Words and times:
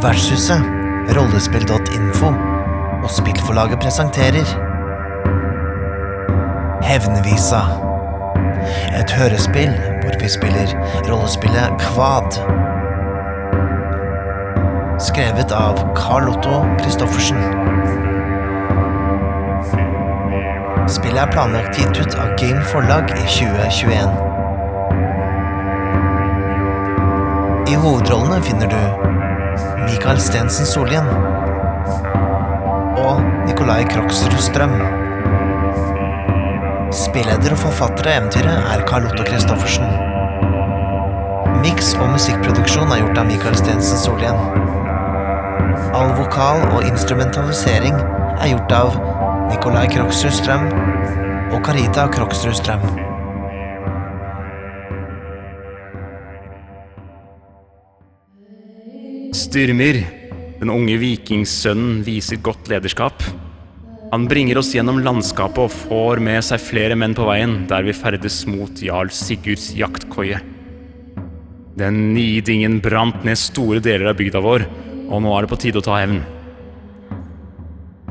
Vertshuset, 0.00 0.62
rollespill.info 1.16 2.26
og 3.02 3.10
spillforlaget 3.10 3.78
presenterer 3.78 4.46
Hevnvisa. 6.82 7.60
Et 9.00 9.12
hørespill 9.12 9.74
hvor 10.00 10.16
vi 10.22 10.28
spiller 10.28 10.72
rollespillet 11.10 11.76
Kvad. 11.82 12.38
Skrevet 15.04 15.52
av 15.52 15.82
Carl 15.98 16.32
Otto 16.32 16.62
Christoffersen. 16.80 17.44
Spillet 20.88 21.20
er 21.26 21.32
planlagt 21.36 21.76
gitt 21.76 22.00
ut 22.00 22.16
av 22.16 22.32
Game 22.40 22.64
Forlag 22.72 23.12
i 23.18 23.28
2021. 23.36 24.16
I 27.68 27.76
hovedrollene 27.84 28.42
finner 28.48 28.72
du 28.72 29.10
Mikael 29.90 30.20
Stensen 30.22 30.68
Solhjell 30.68 31.06
og 33.00 33.16
Nikolai 33.48 33.80
Kroksrud 33.88 34.36
Strøm. 34.38 34.76
Spilleder 36.94 37.56
og 37.56 37.58
forfatter 37.64 38.06
av 38.06 38.20
eventyret 38.20 38.70
er 38.70 38.84
Carl 38.86 39.08
Otto 39.08 39.26
Christoffersen. 39.26 39.90
Miks 41.64 41.90
og 41.98 42.12
musikkproduksjon 42.14 42.94
er 42.94 43.02
gjort 43.02 43.18
av 43.24 43.30
Mikael 43.32 43.58
Stensen 43.58 43.98
Solhjell. 43.98 44.38
All 45.98 46.14
vokal 46.20 46.62
og 46.70 46.86
instrumentalisering 46.86 47.98
er 48.38 48.52
gjort 48.54 48.78
av 48.78 48.98
Nikolai 49.50 49.88
Kroksrud 49.90 50.38
Strøm 50.38 50.70
og 51.50 51.64
Carita 51.66 52.06
Kroksrud 52.14 52.54
Strøm. 52.62 53.09
Styrmir, 59.50 59.96
den 60.60 60.70
unge 60.70 60.94
vikingssønnen, 61.00 62.04
viser 62.06 62.38
godt 62.38 62.68
lederskap. 62.70 63.24
Han 64.12 64.28
bringer 64.30 64.60
oss 64.60 64.68
gjennom 64.76 65.00
landskapet 65.02 65.64
og 65.64 65.72
får 65.74 66.20
med 66.22 66.44
seg 66.46 66.62
flere 66.62 66.94
menn 66.94 67.16
på 67.18 67.26
veien 67.26 67.64
der 67.66 67.82
vi 67.82 67.90
ferdes 67.98 68.36
mot 68.46 68.78
jarl 68.78 69.10
Sigurds 69.10 69.72
jaktkoie. 69.74 70.38
Den 71.82 71.98
nidingen 72.14 72.76
brant 72.84 73.26
ned 73.26 73.40
store 73.42 73.82
deler 73.82 74.12
av 74.12 74.20
bygda 74.20 74.38
vår, 74.44 74.68
og 75.10 75.24
nå 75.24 75.32
er 75.34 75.42
det 75.42 75.50
på 75.50 75.58
tide 75.64 75.82
å 75.82 75.86
ta 75.88 75.98
hevn. 75.98 76.20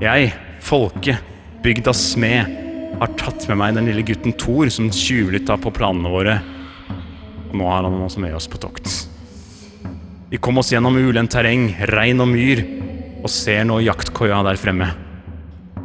Jeg, 0.03 0.33
folket, 0.59 1.23
bygdas 1.63 2.01
smed, 2.17 2.51
har 2.99 3.15
tatt 3.15 3.47
med 3.47 3.61
meg 3.63 3.79
den 3.79 3.87
lille 3.87 4.03
gutten 4.11 4.35
Thor 4.35 4.67
som 4.75 4.91
tjuvlytta 4.91 5.55
på 5.63 5.71
planene 5.71 6.11
våre, 6.11 6.35
og 7.47 7.55
nå 7.63 7.71
har 7.71 7.87
han 7.87 7.95
også 8.03 8.27
med 8.27 8.35
oss 8.35 8.51
på 8.51 8.59
tokt. 8.59 8.98
Vi 10.29 10.37
kom 10.37 10.59
oss 10.61 10.69
gjennom 10.69 10.93
ulendt 10.93 11.33
terreng, 11.33 11.71
regn 11.89 12.21
og 12.21 12.27
myr, 12.29 12.59
og 13.23 13.31
ser 13.33 13.63
nå 13.65 13.79
jaktkoia 13.81 14.43
der 14.45 14.59
fremme. 14.61 14.91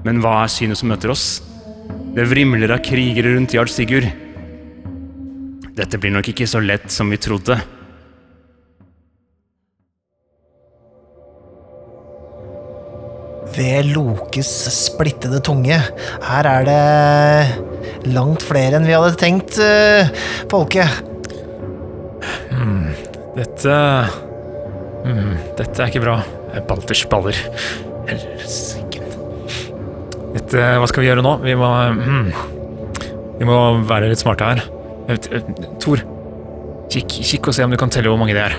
Men 0.04 0.18
hva 0.20 0.42
er 0.42 0.50
synet 0.52 0.76
som 0.76 0.90
møter 0.92 1.14
oss? 1.14 1.40
Det 2.14 2.26
vrimler 2.28 2.74
av 2.76 2.82
krigere 2.84 3.32
rundt 3.32 3.54
jarl 3.56 3.70
Sigurd. 3.72 4.04
Dette 5.74 5.98
blir 5.98 6.12
nok 6.12 6.28
ikke 6.30 6.46
så 6.46 6.60
lett 6.60 6.92
som 6.92 7.08
vi 7.10 7.16
trodde. 7.18 7.56
Ved 13.54 13.88
Lokes 13.94 14.52
splittede 14.76 15.40
tunge. 15.46 15.80
Her 16.28 16.50
er 16.50 16.68
det 16.68 18.12
langt 18.12 18.44
flere 18.44 18.76
enn 18.76 18.86
vi 18.86 18.92
hadde 18.92 19.16
tenkt, 19.16 19.56
eh, 19.56 20.12
Folke. 20.52 20.84
Dette 23.34 23.74
mm, 25.04 25.32
Dette 25.58 25.82
er 25.82 25.90
ikke 25.92 26.02
bra. 26.04 26.18
Balters 26.68 27.04
baller. 27.10 27.38
Helsiken. 28.08 29.06
Dette 30.34 30.66
Hva 30.80 30.88
skal 30.90 31.04
vi 31.04 31.10
gjøre 31.10 31.24
nå? 31.24 31.36
Vi 31.44 31.54
må 31.58 31.70
mm, 31.98 32.28
Vi 33.40 33.48
må 33.48 33.58
være 33.88 34.10
litt 34.10 34.22
smarte 34.22 34.50
her. 34.50 34.64
Eh, 35.08 35.18
eh, 35.36 35.50
Tor, 35.82 36.02
kikk, 36.92 37.18
kikk 37.20 37.50
og 37.50 37.56
se 37.56 37.66
om 37.66 37.74
du 37.74 37.78
kan 37.80 37.92
telle 37.92 38.10
hvor 38.12 38.20
mange 38.20 38.36
det 38.36 38.44
er. 38.44 38.56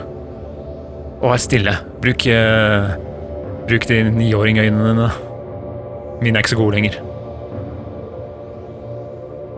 Og 1.22 1.32
vær 1.32 1.42
stille. 1.42 1.74
Bruk 2.04 2.28
uh, 2.30 2.94
Bruk 3.66 3.88
de 3.90 4.04
niåringøynene 4.14 4.92
dine. 4.92 5.10
Mine 6.22 6.38
er 6.38 6.44
ikke 6.44 6.54
så 6.54 6.60
gode 6.60 6.78
lenger. 6.78 7.00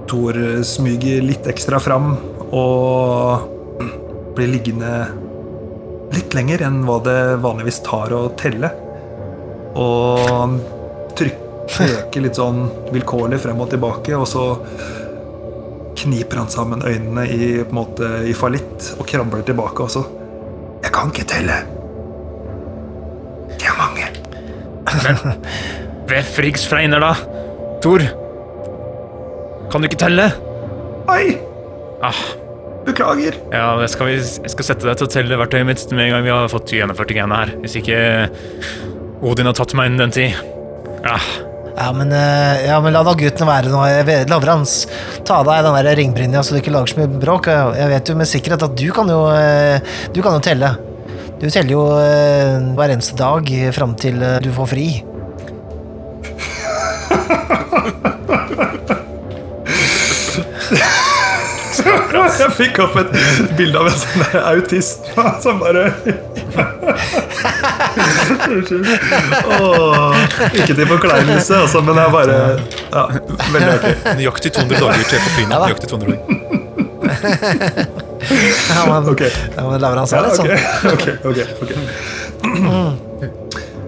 Thor 0.07 0.37
smyger 0.63 1.25
litt 1.25 1.47
ekstra 1.51 1.81
fram 1.83 2.13
og 2.55 3.49
blir 4.37 4.53
liggende 4.53 4.91
litt 6.15 6.35
lenger 6.37 6.63
enn 6.67 6.83
hva 6.87 6.99
det 7.05 7.19
vanligvis 7.43 7.81
tar 7.85 8.13
å 8.15 8.27
telle. 8.39 8.71
Og 9.77 10.23
han 10.29 10.59
trykker 11.17 12.23
litt 12.23 12.39
sånn 12.39 12.67
vilkårlig 12.93 13.41
frem 13.43 13.59
og 13.61 13.71
tilbake, 13.73 14.15
og 14.17 14.27
så 14.29 14.45
kniper 15.97 16.43
han 16.43 16.51
sammen 16.53 16.85
øynene 16.85 17.25
i, 17.27 17.49
på 17.63 17.73
en 17.73 17.79
måte, 17.79 18.11
i 18.29 18.35
fallitt 18.37 18.93
og 18.97 19.07
krabler 19.09 19.43
tilbake, 19.45 19.87
også. 19.87 20.05
Jeg 20.85 20.93
kan 20.93 21.11
ikke 21.11 21.27
telle. 21.29 21.57
Det 23.57 23.65
er 23.67 23.77
mange. 23.79 24.11
Ved 26.07 26.29
Friggs 26.35 26.63
fregner, 26.69 27.03
da! 27.03 27.13
Tor! 27.83 28.05
Kan 29.71 29.83
du 29.83 29.89
ikke 29.89 29.99
telle? 29.99 30.29
Oi! 31.11 31.35
Ah, 32.05 32.19
Beklager. 32.87 33.35
Ja, 33.51 33.73
det 33.81 33.89
skal 33.91 34.07
vi, 34.11 34.15
jeg 34.21 34.53
skal 34.53 34.67
sette 34.69 34.87
deg 34.87 34.95
til 34.99 35.07
å 35.09 35.11
telle 35.11 35.39
verktøyet 35.41 35.67
mitt 35.67 35.83
med 35.91 36.05
en 36.07 36.13
gang 36.15 36.23
vi 36.25 36.31
har 36.31 36.47
fått 36.51 36.71
gjennomført 36.75 37.11
greiene 37.11 37.41
her. 37.41 37.51
Hvis 37.63 37.75
ikke 37.81 37.99
Odin 39.27 39.49
har 39.49 39.57
tatt 39.57 39.73
meg 39.77 39.91
innen 39.91 40.07
den 40.07 40.15
tid. 40.15 40.31
Ja, 41.03 41.19
Ja, 41.77 41.91
men, 41.93 42.09
eh, 42.09 42.65
ja, 42.65 42.79
men 42.81 42.95
la 42.95 43.03
da 43.05 43.11
gutten 43.13 43.45
være 43.45 43.69
nå. 43.69 43.83
Lavrans, 44.31 44.87
ta 45.27 45.35
av 45.43 45.45
deg 45.45 45.61
den 45.67 45.75
der 45.77 45.95
ringbrynja 45.99 46.41
så 46.41 46.55
du 46.55 46.61
ikke 46.63 46.73
lager 46.73 46.89
så 46.89 46.97
mye 47.03 47.19
bråk. 47.21 47.51
Jeg 47.77 47.91
vet 47.91 48.09
jo 48.09 48.15
med 48.17 48.25
sikkerhet 48.31 48.65
at 48.65 48.73
du 48.79 48.87
kan 48.95 49.11
jo, 49.13 49.19
eh, 49.29 49.77
du 50.09 50.23
kan 50.25 50.39
jo 50.39 50.41
telle. 50.41 50.71
Du 51.37 51.45
teller 51.53 51.69
jo 51.75 51.83
eh, 52.01 52.57
hver 52.73 52.95
eneste 52.95 53.13
dag 53.19 53.45
fram 53.77 53.93
til 53.93 54.17
du 54.41 54.49
får 54.57 54.71
fri. 54.73 54.87
Jeg 62.07 62.51
fikk 62.55 62.79
opp 62.83 62.95
et 63.01 63.09
bilde 63.57 63.79
av 63.81 63.87
en 63.89 63.97
sånn 63.99 64.23
autist 64.53 65.09
som 65.43 65.59
bare 65.59 65.83
Unnskyld. 68.47 68.87
Ikke 70.61 70.73
til 70.77 70.87
forkleinelse, 70.87 71.61
altså, 71.63 71.81
men 71.83 71.99
jeg 71.99 72.13
bare 72.13 72.37
ja, 72.37 73.03
Veldig 73.53 73.71
artig. 73.73 73.93
Nøyaktig 74.21 74.53
200 74.57 74.83
dager 74.83 75.03
til 75.11 75.19
på 75.25 75.29
da. 75.49 75.61
Nøyaktig 75.65 75.87
200 75.91 76.07
dager. 76.13 76.23
Ja, 78.27 78.81
men, 78.89 79.09
okay. 79.11 79.31
ja, 79.55 79.63
men 79.69 79.81
Lavrans 79.81 80.11
Ja, 80.11 80.19
er 80.19 80.23
litt 80.27 80.37
sånn. 80.39 80.47
ok, 80.93 81.05
ok, 81.31 81.39
ok, 81.63 81.71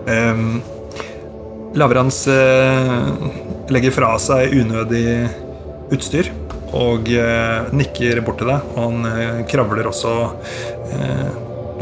Um, 0.09 0.61
Lavrans 1.77 2.23
uh, 2.25 3.11
legger 3.69 3.93
fra 3.93 4.15
seg 4.21 4.55
unødig 4.57 5.03
utstyr 5.93 6.31
og 6.77 7.09
eh, 7.13 7.69
nikker 7.75 8.21
bort 8.25 8.41
til 8.41 8.51
deg. 8.51 8.73
Og 8.75 8.81
han 8.83 9.07
eh, 9.09 9.39
kravler 9.49 9.89
også 9.89 10.15
eh, 10.93 11.29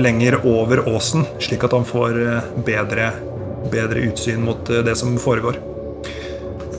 lenger 0.02 0.40
over 0.46 0.84
åsen, 0.92 1.25
slik 1.42 1.66
at 1.68 1.74
han 1.74 1.88
får 1.88 2.20
bedre, 2.68 3.12
bedre 3.74 4.06
utsyn 4.09 4.44
mot 4.46 4.62
det 4.68 4.96
som 5.00 5.18
foregår. 5.22 5.59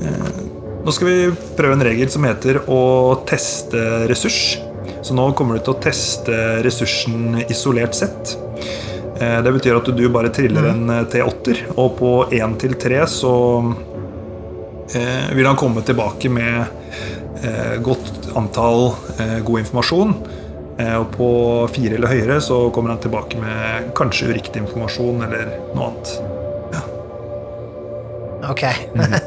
Eh, 0.03 0.41
nå 0.85 0.95
skal 0.95 1.11
vi 1.11 1.19
prøve 1.59 1.77
en 1.77 1.85
regel 1.85 2.11
som 2.13 2.25
heter 2.25 2.63
å 2.71 2.83
teste 3.29 4.07
ressurs. 4.09 4.59
Så 5.03 5.15
nå 5.17 5.31
kommer 5.37 5.59
du 5.59 5.65
til 5.67 5.75
å 5.75 5.83
teste 5.83 6.37
ressursen 6.65 7.43
isolert 7.49 7.97
sett. 7.99 8.37
Eh, 9.21 9.43
Det 9.43 9.53
betyr 9.53 9.79
at 9.79 9.91
du 9.97 10.09
bare 10.15 10.31
triller 10.35 10.71
en 10.71 10.91
eh, 10.91 11.05
T8-er, 11.11 11.65
og 11.77 11.97
på 11.99 12.13
1 12.31 12.57
til 12.63 12.77
3 12.79 13.01
så 13.11 13.33
eh, 14.95 15.29
vil 15.35 15.49
han 15.49 15.59
komme 15.59 15.83
tilbake 15.87 16.31
med 16.31 16.88
godt 17.85 18.33
antall 18.39 18.93
eh, 19.19 19.39
god 19.47 19.65
informasjon. 19.65 20.15
Eh, 20.79 20.95
og 20.95 21.09
på 21.15 21.29
fire 21.75 21.99
eller 21.99 22.13
høyere 22.13 22.41
så 22.45 22.69
kommer 22.75 22.95
han 22.95 23.03
tilbake 23.03 23.41
med 23.43 23.91
kanskje 23.99 24.31
uriktig 24.33 24.63
informasjon 24.63 25.25
eller 25.27 25.55
noe 25.75 25.91
annet. 25.91 26.19
Ok. 28.49 28.63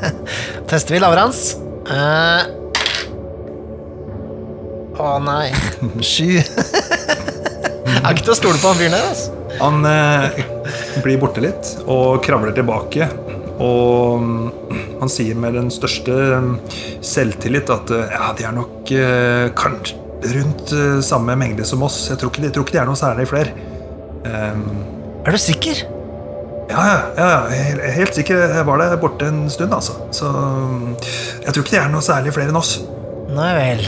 Tester 0.69 0.95
vi 0.95 1.01
Lavrans. 1.03 1.57
Uh... 1.85 2.61
Å 5.01 5.17
nei. 5.23 5.51
Sju. 6.11 6.39
er 8.01 8.13
ikke 8.13 8.25
til 8.25 8.33
å 8.33 8.37
stole 8.39 8.61
på 8.61 8.71
han 8.71 8.79
fyren 8.79 8.95
der, 8.95 9.07
altså. 9.11 9.37
Han 9.61 9.85
eh, 9.85 10.39
blir 11.03 11.19
borte 11.21 11.43
litt 11.43 11.75
og 11.83 12.21
kravler 12.25 12.55
tilbake. 12.55 13.09
Og 13.61 14.23
mm, 14.23 14.90
han 15.01 15.12
sier 15.12 15.38
med 15.39 15.57
den 15.57 15.71
største 15.74 16.13
mm, 16.44 16.53
selvtillit 17.06 17.71
at 17.74 17.92
eh, 17.95 18.13
ja, 18.13 18.30
de 18.38 18.48
er 18.48 18.56
nok 18.56 18.94
eh, 18.95 19.48
kanskje 19.57 19.98
rundt 20.36 20.74
eh, 20.77 21.00
samme 21.06 21.36
mengde 21.39 21.65
som 21.68 21.81
oss. 21.86 22.03
Jeg 22.12 22.21
tror 22.21 22.33
ikke, 22.33 22.45
jeg 22.48 22.56
tror 22.56 22.68
ikke 22.68 22.77
de 22.77 22.83
er 22.83 22.92
noe 22.92 23.00
særlig 23.00 23.25
flere. 23.31 23.56
Um, 24.21 24.68
Er 25.25 25.33
du 25.33 25.42
sikker? 25.42 25.81
Ja, 26.71 26.83
ja, 27.18 27.25
ja, 27.27 27.89
helt, 27.98 28.13
sikker. 28.15 28.45
Jeg 28.56 28.68
var 28.69 28.80
der 28.80 28.95
borte 29.01 29.27
en 29.27 29.50
stund, 29.51 29.74
altså. 29.74 29.98
Så 30.15 30.30
mm, 30.30 30.94
jeg 31.44 31.53
tror 31.53 31.65
ikke 31.65 31.75
de 31.75 31.81
er 31.81 31.92
noe 31.92 32.06
særlig 32.06 32.38
flere 32.38 32.53
enn 32.53 32.62
oss. 32.62 32.77
Nei 33.33 33.51
vel. 33.57 33.86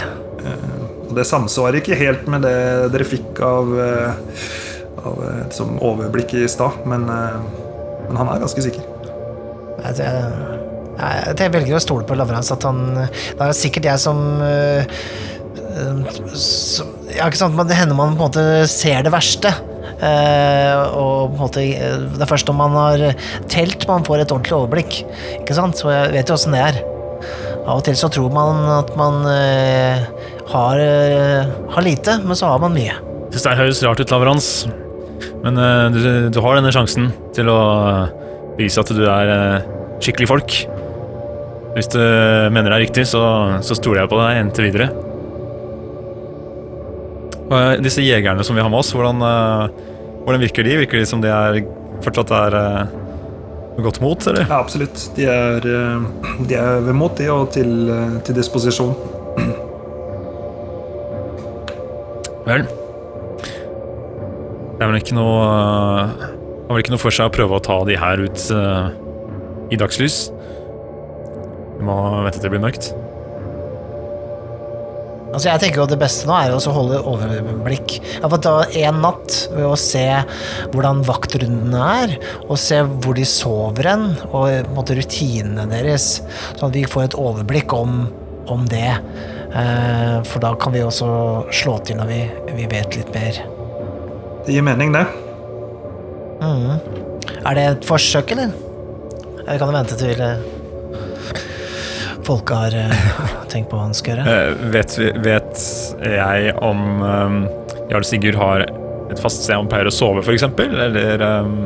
Og 1.13 1.19
det 1.19 1.27
samsvarer 1.30 1.77
ikke 1.77 1.98
helt 2.00 2.25
med 2.31 2.42
det 2.42 2.57
dere 2.95 3.06
fikk 3.06 3.38
av, 3.45 3.69
uh, 3.69 5.04
av 5.06 5.19
eh, 5.27 5.44
som 5.54 5.75
overblikk 5.77 6.33
i 6.39 6.48
stad, 6.50 6.80
men, 6.89 7.06
uh, 7.06 7.38
men 8.07 8.18
han 8.18 8.31
er 8.33 8.42
ganske 8.42 8.63
sikker. 8.65 8.88
Jeg, 9.83 10.00
jeg, 10.00 10.01
jeg, 10.01 10.62
jeg 10.97 11.53
velger 11.53 11.77
å 11.77 11.81
stole 11.83 12.05
på 12.07 12.15
Lavrans. 12.17 12.51
At 12.53 12.63
han 12.67 12.83
Det 12.95 13.41
er 13.41 13.53
sikkert 13.57 13.83
jeg 13.89 13.99
som 13.99 14.19
øh, 14.41 14.83
som- 16.33 16.91
Ja, 17.13 17.29
det 17.29 17.75
hender 17.77 17.95
man 17.95 18.15
på 18.17 18.23
en 18.25 18.29
måte 18.31 18.67
ser 18.67 19.03
det 19.03 19.11
verste. 19.11 19.53
Eh, 20.03 20.75
og 20.97 21.31
på 21.31 21.35
en 21.35 21.39
måte 21.39 21.61
eh, 21.63 21.97
Det 22.17 22.21
er 22.21 22.29
først 22.29 22.47
når 22.49 22.55
man 22.57 22.71
har 22.75 23.15
telt 23.47 23.87
man 23.87 24.03
får 24.03 24.21
et 24.21 24.31
ordentlig 24.31 24.53
overblikk. 24.57 25.03
Ikke 25.41 25.55
sant? 25.55 25.75
Så 25.77 25.89
jeg 25.91 26.11
vet 26.13 26.27
jo 26.27 26.35
åssen 26.35 26.51
det 26.51 26.61
er. 26.61 26.81
Av 27.63 27.77
og 27.77 27.83
til 27.85 27.95
så 27.95 28.09
tror 28.11 28.31
man 28.33 28.65
at 28.79 28.95
man 28.99 29.23
eh, 29.29 30.03
har, 30.51 30.79
eh, 30.79 31.45
har 31.71 31.81
lite, 31.85 32.17
men 32.25 32.35
så 32.35 32.49
har 32.51 32.59
man 32.59 32.73
mye. 32.75 32.97
Det 33.31 33.41
høres 33.57 33.81
rart 33.83 34.01
ut, 34.03 34.11
Lavrans. 34.11 34.67
Men 35.43 35.57
eh, 35.57 35.89
du, 35.93 36.29
du 36.29 36.41
har 36.43 36.59
denne 36.59 36.73
sjansen 36.75 37.13
til 37.33 37.47
å 37.53 37.59
eh, 37.87 38.09
vise 38.59 38.81
at 38.83 38.91
du 38.91 39.05
er 39.07 39.63
skikkelig 40.03 40.27
folk. 40.27 40.57
Hvis 41.73 41.89
du 41.89 41.99
mener 42.53 42.69
det 42.69 42.75
er 42.75 42.83
riktig, 42.85 43.05
så, 43.09 43.23
så 43.65 43.77
stoler 43.77 44.03
jeg 44.03 44.11
på 44.11 44.19
deg 44.19 44.41
inntil 44.41 44.67
videre. 44.67 44.89
Og, 47.47 47.55
eh, 47.57 47.79
disse 47.83 48.03
jegerne 48.05 48.45
som 48.45 48.57
vi 48.57 48.61
har 48.61 48.69
med 48.71 48.81
oss, 48.83 48.91
hvordan, 48.93 49.23
eh, 49.25 49.87
hvordan 50.25 50.43
virker 50.43 50.67
de? 50.67 50.77
Virker 50.83 51.01
de 51.01 51.07
som 51.09 51.23
de 51.23 51.31
er, 51.33 51.63
fortsatt 52.05 52.33
er 52.37 52.59
eh, 52.59 52.93
godt 53.81 53.99
mot, 54.03 54.27
eller? 54.29 54.45
Ja, 54.45 54.59
absolutt. 54.59 55.07
De 55.17 55.25
er, 55.29 55.65
de 56.45 56.59
er 56.59 56.85
ved 56.85 56.93
mot, 56.97 57.17
de, 57.17 57.29
og 57.33 57.49
til, 57.55 57.89
til 58.25 58.37
disposisjon. 58.37 58.93
Vel. 62.43 62.65
Det 64.73 64.81
er 64.81 64.89
vel 64.89 64.99
ikke 64.99 65.15
noe 65.15 65.41
har 66.73 66.79
vel 66.79 66.83
ikke 66.83 66.93
noe 66.95 67.01
for 67.01 67.13
seg 67.13 67.29
å 67.29 67.33
prøve 67.33 67.57
å 67.57 67.63
ta 67.63 67.75
de 67.87 67.95
her 67.99 68.23
ut 68.23 68.45
uh, 68.55 68.89
i 69.71 69.79
dagslys. 69.79 70.25
Må 71.83 71.97
vente 72.24 72.39
til 72.39 72.47
det 72.47 72.53
blir 72.56 72.63
mørkt. 72.63 72.94
Altså 75.33 75.50
jeg 75.50 75.62
tenker 75.63 75.81
jo 75.81 75.88
Det 75.89 75.97
beste 75.97 76.27
nå 76.30 76.35
er 76.38 76.53
å 76.53 76.74
holde 76.75 77.00
overblikk. 77.09 77.95
Jeg 78.03 78.30
får 78.30 78.41
ta 78.45 78.53
en 78.83 79.00
natt 79.01 79.38
ved 79.53 79.65
å 79.65 79.77
se 79.80 80.06
hvordan 80.74 81.01
vaktrundene 81.07 81.88
er, 82.03 82.15
og 82.45 82.59
se 82.62 82.83
hvor 82.85 83.18
de 83.18 83.25
sover 83.27 83.89
hen, 83.89 84.06
og 84.30 84.68
på 84.68 84.77
måte 84.77 84.97
rutinene 85.00 85.65
deres. 85.71 86.19
Sånn 86.53 86.69
at 86.69 86.77
vi 86.77 86.85
får 86.89 87.07
et 87.07 87.18
overblikk 87.19 87.74
om, 87.74 88.03
om 88.53 88.68
det. 88.69 88.91
Eh, 89.53 90.21
for 90.29 90.44
da 90.44 90.53
kan 90.59 90.74
vi 90.74 90.86
også 90.86 91.09
slå 91.53 91.79
til 91.86 91.97
når 92.00 92.13
vi, 92.13 92.21
vi 92.59 92.69
vet 92.69 93.00
litt 93.00 93.12
mer. 93.18 93.41
Det 94.45 94.53
gir 94.53 94.65
mening, 94.65 94.94
det. 94.94 95.06
Er 97.44 97.57
det 97.57 97.63
et 97.71 97.86
forsøk, 97.88 98.36
eller? 98.36 98.53
Eller 99.44 99.59
kan 99.59 99.69
du 99.71 99.75
vente 99.75 99.97
til 100.00 100.21
eh, 100.24 100.45
folket 102.27 102.55
har 102.57 102.75
eh, 102.77 102.93
tenkt 103.51 103.69
på 103.71 103.77
hva 103.79 103.87
han 103.89 103.95
skal 103.97 104.17
gjøre? 104.17 104.33
Eh, 104.33 104.67
vet, 104.73 104.95
vi- 104.99 105.13
vet 105.25 105.63
jeg 106.03 106.53
om 106.63 106.83
um, 107.03 107.37
Jarl 107.91 108.05
Sigurd 108.07 108.37
har 108.39 108.65
et 109.11 109.19
fast 109.21 109.43
sted 109.45 109.55
han 109.59 109.67
pleier 109.69 109.89
å 109.89 109.93
sove, 109.93 110.23
f.eks.? 110.23 110.45
Eller 110.63 111.21
um, 111.43 111.57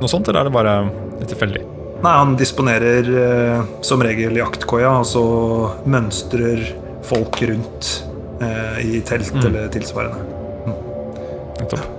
noe 0.00 0.10
sånt? 0.12 0.28
Eller 0.28 0.44
er 0.44 0.50
det 0.50 0.54
bare 0.54 0.74
litt 1.20 1.30
tilfeldig? 1.32 1.64
Nei, 2.04 2.12
han 2.12 2.34
disponerer 2.36 3.06
eh, 3.22 3.62
som 3.86 4.02
regel 4.04 4.36
jaktkoia, 4.36 4.90
og 5.00 5.06
så 5.08 5.22
mønstrer 5.88 6.60
folk 7.08 7.40
rundt 7.48 7.88
eh, 8.44 8.82
i 8.84 9.00
telt 9.08 9.32
eller 9.40 9.70
tilsvarende. 9.72 10.20
Nettopp. 11.56 11.92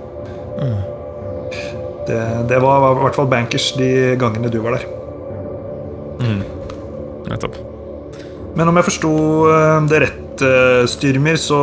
Det, 2.08 2.20
det 2.48 2.58
var 2.62 2.86
i 2.94 3.00
hvert 3.02 3.18
fall 3.18 3.26
bankers 3.28 3.72
de 3.76 3.88
gangene 4.22 4.48
du 4.54 4.60
var 4.64 4.78
der. 4.78 4.86
Nettopp. 7.28 7.58
Men 8.58 8.72
om 8.72 8.78
jeg 8.80 8.88
forsto 8.88 9.12
eh, 9.52 9.76
det 9.90 10.02
rett, 10.06 10.24
Styrmer, 10.86 11.34
så 11.34 11.58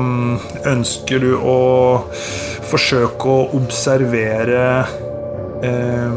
mm, 0.00 0.36
ønsker 0.70 1.20
du 1.20 1.34
å 1.36 1.56
forsøke 2.64 3.28
å 3.28 3.42
observere 3.58 4.62
eh, 5.64 6.16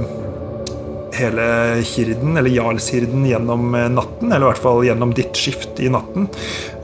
hele 1.19 1.45
hirden, 1.83 2.37
eller 2.37 2.53
jarlshirden, 2.53 3.25
gjennom 3.27 3.75
eh, 3.75 3.89
natten, 3.91 4.31
eller 4.31 4.45
i 4.45 4.49
hvert 4.51 4.63
fall 4.63 4.83
gjennom 4.87 5.13
ditt 5.15 5.37
skift 5.37 5.79
i 5.83 5.91
natten. 5.91 6.29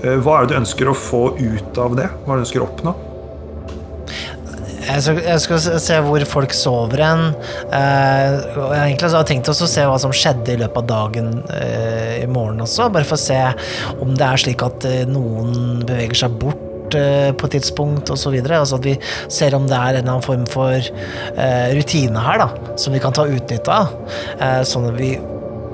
Eh, 0.02 0.18
Hva 0.20 0.40
er 0.40 0.46
det 0.46 0.56
du 0.56 0.62
ønsker 0.62 0.92
å 0.92 0.98
få 0.98 1.26
ut 1.40 1.82
av 1.82 1.98
det? 2.00 2.10
Hva 2.26 2.36
er 2.36 2.40
det 2.40 2.44
du 2.44 2.48
ønsker 2.48 2.66
å 2.66 2.70
oppnå? 2.70 2.96
Jeg 4.86 5.02
skal, 5.02 5.20
jeg 5.26 5.42
skal 5.42 5.60
se- 5.82 6.02
hvor 6.06 6.26
folk 6.30 6.54
sover 6.54 7.02
hen. 7.02 7.24
Eh, 7.74 8.36
og 8.62 8.74
egentlig 8.76 9.10
så 9.10 9.18
har 9.18 9.24
jeg 9.26 9.32
tenkt 9.34 9.50
å 9.50 9.56
se 9.58 9.86
hva 9.90 9.98
som 10.02 10.14
skjedde 10.14 10.54
i 10.54 10.60
løpet 10.62 10.78
av 10.84 10.88
dagen 10.92 11.32
eh, 11.54 12.24
i 12.24 12.28
morgen 12.30 12.62
også. 12.66 12.92
Bare 12.94 13.08
for 13.08 13.18
å 13.18 13.24
se 13.24 13.40
om 14.04 14.14
det 14.18 14.28
er 14.28 14.42
slik 14.46 14.62
at 14.66 14.86
eh, 14.90 15.04
noen 15.10 15.82
beveger 15.90 16.20
seg 16.26 16.38
bort 16.42 16.96
eh, 16.98 17.32
på 17.34 17.50
et 17.50 17.56
tidspunkt 17.58 18.12
osv. 18.14 18.36
Altså 18.46 18.78
at 18.80 18.86
vi 18.86 18.98
ser 19.28 19.56
om 19.58 19.66
det 19.70 19.76
er 19.78 19.98
en 19.98 20.04
eller 20.04 20.12
annen 20.18 20.26
form 20.26 20.46
for 20.54 20.76
eh, 20.78 21.70
rutine 21.76 22.22
her 22.28 22.44
da, 22.46 22.50
som 22.78 22.94
vi 22.94 23.02
kan 23.04 23.16
ta 23.18 23.26
utnytte 23.26 23.74
av. 23.82 23.96
Eh, 24.38 24.62
sånn 24.70 24.92
at 24.92 25.00
vi 25.02 25.16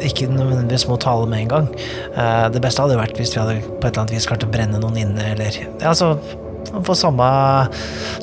ikke 0.01 0.25
nødvendigvis 0.33 0.87
må 0.89 0.95
tale 0.97 1.27
med 1.29 1.43
en 1.43 1.51
gang. 1.51 1.67
Eh, 2.15 2.47
det 2.55 2.63
beste 2.63 2.81
hadde 2.81 2.95
vært 2.97 3.19
hvis 3.19 3.35
vi 3.35 3.43
hadde 3.43 3.59
på 3.67 3.83
et 3.83 3.91
eller 3.91 4.05
annet 4.05 4.15
vis 4.15 4.25
klart 4.31 4.47
å 4.47 4.49
brenne 4.49 4.79
noen 4.81 4.97
inne, 5.03 5.33
eller 5.35 5.59
ja, 5.83 5.91
få 6.87 6.95
samme, 6.97 7.29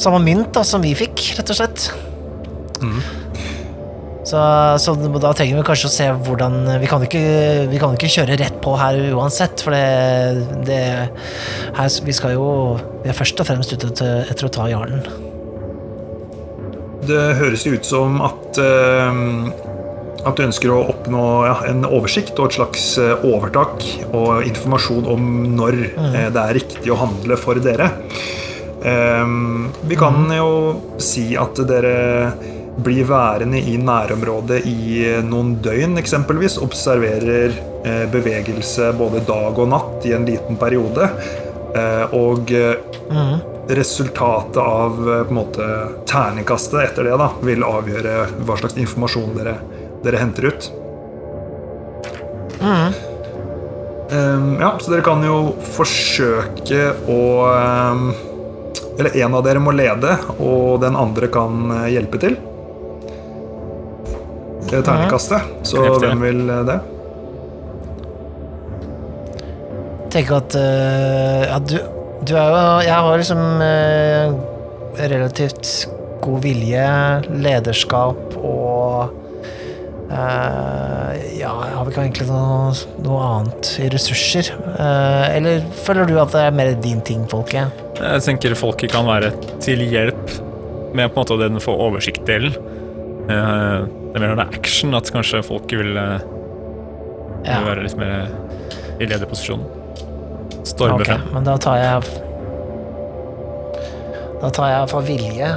samme 0.01 0.21
mynt 0.25 0.53
da, 0.57 0.65
som 0.67 0.85
vi 0.85 0.95
fikk, 0.99 1.33
rett 1.39 1.55
og 1.55 1.61
slett. 1.61 1.89
Så, 4.29 4.41
så 4.83 4.93
da 4.95 5.31
trenger 5.33 5.57
vi 5.57 5.65
kanskje 5.65 5.89
å 5.89 5.93
se 5.93 6.07
hvordan 6.27 6.59
Vi 6.83 6.89
kan 6.91 7.01
ikke, 7.07 7.21
vi 7.71 7.79
kan 7.81 7.95
ikke 7.97 8.11
kjøre 8.13 8.37
rett 8.37 8.59
på 8.61 8.75
her 8.77 8.99
uansett, 9.17 9.63
for 9.65 9.73
det, 9.73 10.45
det 10.69 10.83
her, 11.79 11.97
Vi 12.05 12.17
skal 12.17 12.37
jo 12.37 12.51
Vi 13.05 13.09
er 13.09 13.17
først 13.17 13.41
og 13.41 13.49
fremst 13.49 13.73
ute 13.73 13.89
til, 13.89 14.21
etter 14.29 14.51
å 14.51 14.53
ta 14.53 14.69
jarlen. 14.69 15.01
Det 17.09 17.23
høres 17.39 17.65
jo 17.65 17.73
ut 17.79 17.89
som 17.89 18.21
at 18.27 18.61
eh, 18.61 19.23
at 20.27 20.37
du 20.39 20.45
ønsker 20.45 20.73
å 20.73 20.83
oppnå 20.91 21.25
ja, 21.47 21.57
en 21.71 21.87
oversikt 21.87 22.39
og 22.39 22.51
et 22.51 22.59
slags 22.59 22.91
eh, 23.01 23.25
overtak 23.27 23.85
og 24.11 24.47
informasjon 24.49 25.09
om 25.09 25.25
når 25.55 25.81
eh, 25.87 26.29
det 26.35 26.45
er 26.45 26.59
riktig 26.59 26.93
å 26.93 27.01
handle 27.01 27.39
for 27.41 27.61
dere. 27.63 27.91
Eh, 28.83 29.35
vi 29.89 29.99
kan 29.99 30.27
jo 30.35 30.53
si 31.03 31.31
at 31.39 31.63
dere 31.69 31.97
blir 32.79 33.09
værende 33.09 33.59
i 33.59 33.75
nærområdet 33.83 34.63
i 34.71 34.79
eh, 35.07 35.21
noen 35.27 35.57
døgn, 35.65 35.99
eksempelvis. 36.03 36.61
Observerer 36.65 37.55
bevegelse 38.13 38.91
både 38.99 39.23
dag 39.25 39.57
og 39.57 39.69
natt 39.71 40.05
i 40.05 40.11
en 40.13 40.27
liten 40.27 40.59
periode. 40.61 41.07
Eh, 41.77 42.15
og 42.17 42.53
eh, 42.53 42.75
resultatet 43.69 44.57
av 44.57 44.97
på 44.97 45.17
en 45.29 45.37
måte 45.37 45.67
terningkastet 46.09 46.81
etter 46.87 47.09
det 47.11 47.19
da, 47.21 47.29
vil 47.45 47.67
avgjøre 47.67 48.15
hva 48.49 48.57
slags 48.61 48.79
informasjon 48.81 49.35
dere, 49.37 49.59
dere 50.05 50.21
henter 50.23 50.51
ut. 50.53 50.71
Um, 54.11 54.57
ja, 54.61 54.73
så 54.81 54.91
dere 54.91 55.05
kan 55.05 55.21
jo 55.25 55.53
forsøke 55.77 56.87
å 57.13 57.23
um, 57.45 58.07
Eller 58.99 59.19
en 59.21 59.35
av 59.37 59.45
dere 59.45 59.61
må 59.63 59.75
lede, 59.77 60.17
og 60.41 60.81
den 60.83 60.97
andre 60.99 61.29
kan 61.31 61.69
eh, 61.71 61.91
hjelpe 61.93 62.19
til. 62.19 62.35
Det 64.69 64.81
terningkastet. 64.83 65.53
Så 65.63 65.85
Krefter. 65.85 66.09
hvem 66.09 66.25
vil 66.25 66.41
det? 66.49 66.57
det? 66.67 66.79
Tenker 70.17 70.41
at 70.41 70.57
uh, 70.59 71.45
ja, 71.45 71.61
du, 71.63 71.77
du 72.27 72.35
er 72.35 72.51
jo 72.51 72.65
Jeg 72.89 73.07
har 73.07 73.23
liksom 73.23 73.45
uh, 73.63 74.27
relativt 74.99 75.73
god 76.25 76.43
vilje, 76.43 76.89
lederskap 77.47 78.35
og 78.41 79.18
øh, 80.11 81.13
Ja, 81.39 81.53
jeg 81.65 81.75
har 81.77 81.85
vel 81.85 81.93
ikke 81.93 82.03
egentlig 82.07 82.27
noe, 82.31 82.73
noe 83.05 83.21
annet 83.29 83.69
i 83.85 83.89
ressurser. 83.93 84.49
Uh, 84.75 85.27
eller 85.37 85.63
føler 85.85 86.09
du 86.09 86.17
at 86.21 86.33
det 86.35 86.41
er 86.49 86.55
mer 86.57 86.73
din 86.83 87.01
ting, 87.07 87.27
folket? 87.31 87.71
Jeg 87.99 88.25
tenker 88.27 88.55
folket 88.59 88.91
kan 88.93 89.07
være 89.07 89.31
til 89.63 89.83
hjelp 89.87 90.33
med 90.97 91.13
på 91.13 91.21
en 91.21 91.23
måte 91.23 91.39
den 91.45 91.61
få 91.63 91.75
oversikt-delen. 91.89 92.57
Uh, 93.29 93.87
Det 94.09 94.17
er 94.17 94.23
mer 94.25 94.31
når 94.33 94.39
det 94.41 94.47
er 94.49 94.59
action 94.59 94.95
at 94.97 95.11
kanskje 95.13 95.43
folket 95.45 95.79
vil, 95.83 95.93
vil 95.95 97.45
Ja, 97.47 97.59
være 97.67 97.83
litt 97.85 97.97
mer 98.01 98.31
i 98.99 99.07
lederposisjon. 99.07 99.61
Storme 100.67 100.97
ok, 101.03 101.07
frem. 101.07 101.27
men 101.37 101.45
da 101.47 101.55
tar 101.61 101.77
jeg 101.79 102.09
Da 104.41 104.49
tar 104.55 104.69
jeg 104.73 104.89
for 104.91 105.03
vilje. 105.07 105.49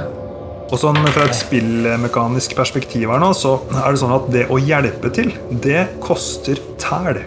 Og 0.72 0.80
sånn 0.80 0.96
Fra 1.12 1.26
et 1.28 1.36
spillmekanisk 1.36 2.56
perspektiv 2.56 3.12
her 3.12 3.20
nå, 3.20 3.32
så 3.36 3.58
er 3.82 3.92
det 3.92 4.00
sånn 4.00 4.16
at 4.16 4.30
det 4.32 4.46
å 4.48 4.56
hjelpe 4.60 5.12
til, 5.12 5.34
det 5.50 5.84
koster 6.00 6.60
tæl. 6.80 7.20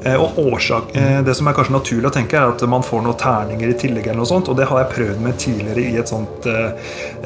Eh, 0.00 0.16
Og 0.16 0.38
årsak, 0.38 0.96
eh, 0.96 1.20
Det 1.20 1.34
som 1.36 1.46
er 1.48 1.52
kanskje 1.52 1.76
naturlig 1.76 2.08
å 2.08 2.14
tenke, 2.14 2.38
er 2.38 2.48
at 2.48 2.62
man 2.68 2.82
får 2.82 3.02
noen 3.04 3.18
terninger 3.20 3.68
i 3.68 3.74
tillegg. 3.74 4.06
eller 4.06 4.22
noe 4.22 4.26
sånt, 4.26 4.48
Og 4.48 4.56
det 4.56 4.66
har 4.66 4.84
jeg 4.84 4.94
prøvd 4.96 5.20
med 5.20 5.36
tidligere 5.36 5.92
i 5.92 5.96
et 5.98 6.08
sånt 6.08 6.46
eh, 6.46 6.72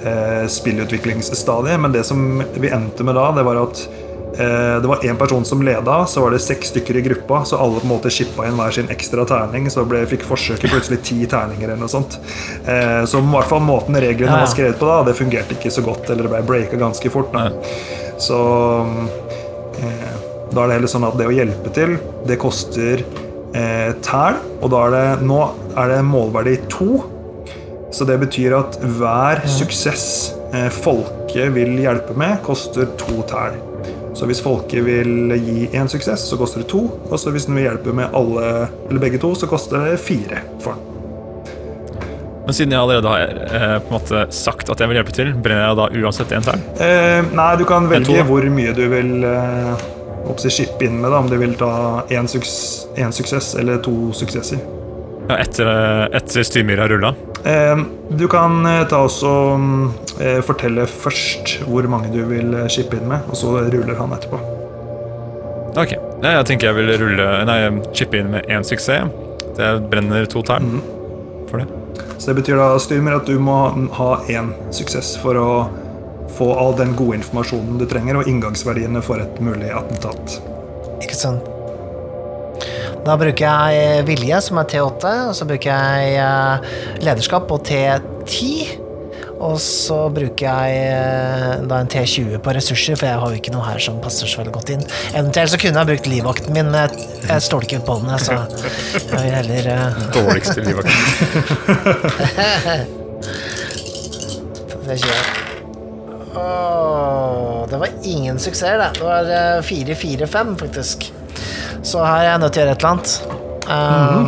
eh, 0.05 0.47
spillutviklingsstadie. 0.49 1.79
Men 1.79 1.93
det 1.93 2.05
som 2.05 2.43
vi 2.57 2.69
endte 2.69 3.05
med 3.05 3.15
da, 3.15 3.31
det 3.31 3.45
var 3.45 3.63
at 3.63 3.89
det 4.35 4.89
var 4.91 5.05
én 5.07 5.19
person 5.19 5.45
som 5.47 5.63
leda, 5.63 6.01
så 6.11 6.25
var 6.25 6.35
det 6.35 6.41
seks 6.43 6.73
stykker 6.73 6.97
i 6.99 7.03
gruppa. 7.07 7.45
Så 7.47 7.59
alle 7.61 7.79
på 7.79 7.87
en 7.87 7.93
måte 7.93 8.11
shippa 8.11 8.49
inn 8.49 8.57
hver 8.59 8.75
sin 8.75 8.91
ekstra 8.91 9.27
terning. 9.29 9.69
Så 9.71 9.85
ble, 9.89 10.03
fikk 10.11 10.27
forsøket 10.27 10.73
plutselig 10.73 11.01
ti 11.07 11.21
terninger 11.31 11.69
eller 11.69 11.83
noe 11.85 11.93
sånt. 11.93 12.19
Eh, 12.67 13.05
så 13.07 13.21
i 13.21 13.29
hvert 13.31 13.51
fall 13.51 13.63
måten 13.65 13.99
reglene 14.03 14.41
var 14.41 14.51
skrevet 14.51 14.81
på 14.81 14.89
da, 14.91 15.01
det 15.07 15.17
fungerte 15.19 15.55
ikke 15.59 15.73
så 15.75 15.85
godt. 15.87 16.11
Eller 16.11 16.27
det 16.27 16.35
ble 16.35 16.43
breaka 16.49 16.81
ganske 16.81 17.13
fort. 17.15 17.31
Da. 17.35 17.51
Så 18.23 18.39
eh, 19.79 20.15
da 20.55 20.65
er 20.65 20.71
det 20.71 20.79
heller 20.79 20.91
sånn 20.91 21.07
at 21.09 21.19
det 21.19 21.29
å 21.29 21.35
hjelpe 21.35 21.73
til, 21.75 21.97
det 22.29 22.39
koster 22.43 23.03
eh, 23.55 23.91
tæl. 24.05 24.39
Og 24.61 24.71
da 24.75 24.87
er 24.87 24.97
det 24.97 25.29
nå 25.29 25.43
er 25.75 25.95
det 25.95 26.01
målverdi 26.07 26.59
to. 26.73 27.05
Så 27.95 28.07
det 28.09 28.19
betyr 28.25 28.57
at 28.59 28.81
hver 28.99 29.45
suksess 29.47 30.07
eh, 30.55 30.71
folket 30.75 31.55
vil 31.55 31.79
hjelpe 31.83 32.17
med, 32.19 32.41
koster 32.47 32.91
to 32.99 33.23
tæl. 33.31 33.59
Så 34.15 34.29
hvis 34.31 34.43
folket 34.45 34.85
vil 34.87 35.35
gi 35.35 35.69
én 35.75 35.91
suksess, 35.91 36.29
så 36.31 36.39
koster 36.39 36.63
det 36.63 36.71
to. 36.71 36.87
Og 37.11 37.19
så 37.19 37.33
hvis 37.35 37.49
den 37.49 37.59
vil 37.59 37.67
hjelpe 37.67 37.95
med 37.97 38.15
alle, 38.15 38.69
eller 38.89 39.03
begge 39.03 39.19
to, 39.23 39.35
så 39.35 39.51
koster 39.51 39.83
det 39.83 40.03
fire 40.03 40.45
for 40.63 40.77
den. 40.77 40.91
Men 42.45 42.55
siden 42.55 42.75
jeg 42.75 42.81
allerede 42.81 43.09
har 43.09 43.21
eh, 43.25 43.79
på 43.81 43.89
en 43.89 43.95
måte 43.97 44.27
sagt 44.37 44.69
at 44.69 44.81
jeg 44.81 44.91
vil 44.91 44.99
hjelpe 45.01 45.15
til, 45.17 45.33
brenner 45.33 45.71
jeg 45.71 45.79
da 45.81 45.89
uansett 46.05 46.35
en 46.37 46.45
tern? 46.45 46.65
Eh, 46.77 47.33
nei, 47.33 47.51
du 47.57 47.65
kan 47.69 47.89
velge 47.89 48.27
hvor 48.29 48.45
mye 48.53 48.75
du 48.77 48.85
vil 48.93 49.25
eh, 49.25 49.85
shippe 50.45 50.85
inn 50.85 51.01
med. 51.01 51.09
Da, 51.09 51.23
om 51.25 51.31
du 51.31 51.39
vil 51.41 51.57
ta 51.59 52.05
én 52.13 52.29
suks 52.29 52.55
suksess 53.17 53.55
eller 53.61 53.81
to 53.85 54.13
suksesser. 54.13 54.61
Ja, 55.29 55.39
etter, 55.41 55.69
eh, 55.71 56.17
etter 56.17 56.45
styrmyra 56.45 56.89
rulla? 56.89 57.15
Eh, 57.45 57.79
du 58.09 58.27
kan 58.29 58.67
eh, 58.67 58.83
ta 58.89 59.03
også 59.05 59.31
mm, 59.61 59.85
eh, 60.21 60.41
fortelle 60.45 60.87
først 60.89 61.59
hvor 61.69 61.89
mange 61.89 62.13
du 62.13 62.23
vil 62.29 62.53
chippe 62.69 62.85
shippe 62.85 63.01
inn 63.01 63.09
med, 63.09 63.25
og 63.31 63.39
så 63.39 63.55
ruller 63.59 63.97
han 63.99 64.13
etterpå. 64.17 64.41
Ok. 65.75 65.95
Ja, 66.23 66.39
jeg 66.39 66.47
tenker 66.49 66.71
jeg 66.71 66.79
vil 66.79 66.93
rulle 67.01 67.31
Nei, 67.49 67.59
chippe 67.97 68.21
inn 68.21 68.31
med 68.33 68.47
én 68.49 68.65
suksess. 68.65 69.11
Det 69.55 69.71
brenner 69.91 70.27
to 70.31 70.43
tern 70.47 70.79
for 71.51 71.63
det. 71.63 71.69
Så 72.19 72.31
det 72.31 72.41
betyr 72.43 72.59
da 72.59 72.69
Styrmer, 72.81 73.19
at 73.19 73.27
du 73.27 73.39
må 73.43 73.57
ha 73.99 74.11
én 74.31 74.53
suksess 74.75 75.15
for 75.21 75.39
å 75.39 75.49
få 76.35 76.49
all 76.59 76.75
den 76.79 76.95
gode 76.99 77.21
informasjonen 77.21 77.79
du 77.79 77.87
trenger, 77.91 78.19
og 78.19 78.31
inngangsverdiene 78.31 79.03
for 79.05 79.23
et 79.23 79.41
mulig 79.45 79.71
attentat. 79.75 80.39
Ikke 81.03 81.19
sant? 81.19 81.54
Da 83.05 83.19
bruker 83.21 83.45
jeg 83.45 84.05
vilje, 84.09 84.39
som 84.47 84.59
er 84.63 84.69
T8, 84.71 85.11
og 85.29 85.35
så 85.37 85.45
bruker 85.49 85.69
jeg 85.69 86.15
eh, 86.17 86.57
lederskap 87.05 87.45
på 87.51 87.59
T10. 87.69 88.81
Og 89.45 89.59
så 89.61 90.09
bruker 90.15 90.47
jeg 90.47 90.77
eh, 90.89 91.65
da 91.69 91.81
en 91.83 91.91
T20 91.93 92.39
på 92.41 92.55
ressurser, 92.57 92.97
for 92.97 93.07
jeg 93.11 93.21
har 93.21 93.29
jo 93.35 93.41
ikke 93.43 93.53
noe 93.53 93.67
her 93.67 93.81
som 93.83 94.01
passer 94.01 94.31
så 94.31 94.41
veldig 94.41 94.55
godt 94.57 94.73
inn. 94.73 94.85
Eventuelt 95.13 95.53
så 95.53 95.59
kunne 95.61 95.83
jeg 95.83 95.91
brukt 95.91 96.09
livvakten 96.09 96.51
min, 96.57 96.69
men 96.73 96.81
jeg, 96.87 96.91
jeg 97.29 97.45
stoler 97.45 97.67
ikke 97.69 97.83
på 97.85 97.95
den, 98.01 98.09
jeg, 98.15 98.21
så 98.25 98.33
jeg 98.95 99.21
vil 99.21 99.35
heller 99.37 99.63
eh, 99.75 99.89
Dårligste 100.17 100.59
livvakten. 100.65 100.97
T20. 104.85 105.07
Åh, 106.35 107.69
det 107.69 107.77
var 107.85 107.89
ingen 108.03 108.41
suksess, 108.41 108.81
det. 108.81 108.91
Det 108.97 109.05
var 109.05 109.25
eh, 109.29 109.61
4-4-5, 109.63 110.57
faktisk. 110.65 111.13
Så 111.85 112.01
her 112.01 112.23
er 112.23 112.29
jeg 112.33 112.41
nødt 112.43 112.55
til 112.57 112.63
å 112.63 112.65
gjøre 112.65 112.75
et 112.75 112.81
eller 112.81 112.93
annet. 112.95 113.11
Um, 113.69 114.27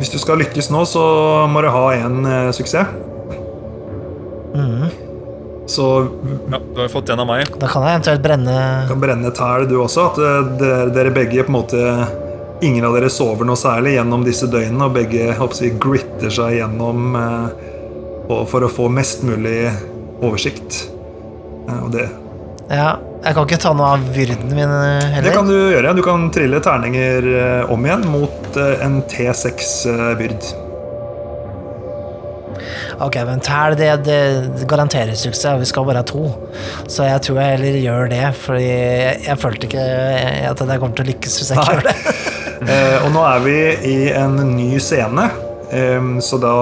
Hvis 0.00 0.10
du 0.12 0.18
skal 0.18 0.40
lykkes 0.42 0.70
nå, 0.74 0.84
så 0.90 1.02
må 1.50 1.62
du 1.64 1.70
ha 1.70 1.86
en 1.94 2.26
eh, 2.26 2.50
suksess. 2.54 2.86
Så 5.66 6.06
Ja, 6.50 6.58
du 6.74 6.80
har 6.80 6.88
fått 6.92 7.08
en 7.08 7.22
av 7.22 7.28
meg. 7.28 7.48
Da 7.60 7.68
kan 7.70 7.84
jeg 7.86 7.96
eventuelt 7.96 8.22
brenne 8.24 8.56
du 8.84 8.90
kan 8.92 9.00
brenne 9.00 9.30
tæl, 9.34 9.64
du 9.70 9.78
også. 9.80 10.10
At 10.10 10.20
eh, 10.20 10.50
dere, 10.60 10.90
dere 10.94 11.14
begge 11.14 11.46
på 11.46 11.52
en 11.52 11.58
måte 11.60 11.84
Ingen 12.64 12.84
av 12.86 12.94
dere 12.96 13.10
sover 13.12 13.44
noe 13.44 13.58
særlig 13.58 13.96
gjennom 13.96 14.22
disse 14.24 14.46
døgnene, 14.48 14.86
og 14.86 14.94
begge 14.94 15.34
håper 15.36 15.64
jeg, 15.66 15.74
gritter 15.82 16.30
seg 16.32 16.54
gjennom 16.60 17.16
eh, 17.18 17.48
for 18.48 18.64
å 18.64 18.70
få 18.72 18.86
mest 18.94 19.24
mulig 19.26 19.66
oversikt. 20.24 20.84
Eh, 21.68 21.80
og 21.82 21.90
det, 21.92 22.06
Ja, 22.70 22.94
jeg 23.24 23.36
kan 23.36 23.46
ikke 23.46 23.60
ta 23.62 23.72
noe 23.76 23.94
av 23.96 24.02
vyrden 24.12 24.50
min 24.52 24.68
eh, 24.68 25.06
heller. 25.14 25.24
det 25.24 25.32
kan 25.32 25.48
du 25.48 25.56
gjøre. 25.56 25.94
Du 25.96 26.02
kan 26.04 26.26
trille 26.34 26.60
terninger 26.64 27.30
eh, 27.30 27.72
om 27.72 27.86
igjen 27.86 28.04
mot 28.12 28.58
eh, 28.60 28.84
en 28.84 29.00
T6-byrd. 29.08 30.50
Ok, 33.04 33.16
men 33.26 33.40
tæl, 33.42 33.74
det, 33.80 33.88
det, 34.06 34.66
garanterer 34.70 35.16
suksess. 35.18 35.56
Vi 35.60 35.66
skal 35.68 35.86
bare 35.88 36.04
ha 36.04 36.06
to. 36.06 36.28
Så 36.86 37.08
jeg 37.08 37.24
tror 37.26 37.40
jeg 37.40 37.56
heller 37.56 37.80
gjør 37.80 38.12
det, 38.12 38.24
fordi 38.44 38.68
jeg, 38.68 39.16
jeg 39.24 39.40
følte 39.40 39.70
ikke 39.70 39.88
at 40.52 40.62
jeg 40.68 40.84
kommer 40.84 41.00
til 41.00 41.06
å 41.06 41.10
lykkes 41.10 41.40
hvis 41.40 41.52
jeg 41.54 41.64
ikke 41.64 41.78
gjør 41.78 41.86
det. 41.90 41.98
Eh, 42.64 43.02
og 43.04 43.10
nå 43.12 43.20
er 43.28 43.40
vi 43.44 43.56
i 43.90 43.96
en 44.16 44.38
ny 44.54 44.78
scene, 44.80 45.26
så 46.24 46.38
da 46.40 46.54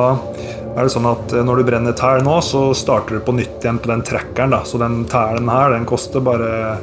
er 0.73 0.87
det 0.87 0.93
sånn 0.95 1.09
at 1.09 1.33
eh, 1.37 1.45
når 1.45 1.61
du 1.61 1.67
brenner 1.69 1.97
tæl 1.97 2.25
nå, 2.25 2.39
så 2.45 2.71
starter 2.77 3.19
du 3.19 3.25
på 3.25 3.35
nytt 3.37 3.65
igjen 3.65 3.81
på 3.83 3.91
den 3.91 4.05
trackeren. 4.07 4.55
da 4.55 4.63
Så 4.69 4.81
den 4.81 5.03
tælen 5.11 5.51
her, 5.53 5.75
den 5.77 5.89
koster 5.89 6.25
bare 6.25 6.79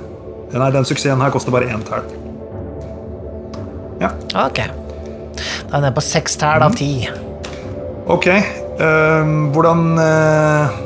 Nei, 0.49 0.71
den 0.73 0.85
suksessen 0.87 1.21
her 1.21 1.29
koster 1.29 1.53
bare 1.53 1.69
én 1.69 1.83
tæl. 1.85 2.05
Ja, 4.01 4.13
Ok. 4.47 4.61
Da 5.69 5.77
er 5.77 5.83
den 5.85 5.93
på 5.93 6.01
seks 6.01 6.37
tæl 6.41 6.65
av 6.65 6.73
ti. 6.77 7.07
ok. 8.09 8.29
Uh, 8.79 9.51
hvordan 9.53 9.81
uh, 9.99 10.77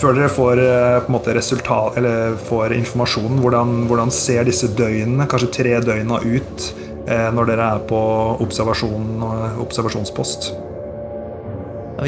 Før 0.00 0.16
dere 0.16 0.30
får 0.30 0.58
uh, 0.58 0.96
på 0.98 1.12
en 1.12 1.14
måte 1.14 1.34
resultat 1.36 1.96
Eller 2.00 2.34
får 2.48 2.74
informasjonen, 2.74 3.38
hvordan, 3.38 3.84
hvordan 3.86 4.10
ser 4.10 4.42
disse 4.48 4.66
døgnene, 4.74 5.28
kanskje 5.30 5.52
tre 5.60 5.76
døgna 5.84 6.18
ut, 6.24 6.70
når 7.10 7.46
dere 7.48 7.68
er 7.74 7.78
på 7.90 8.00
observasjon, 8.44 9.22
observasjonspost? 9.62 10.50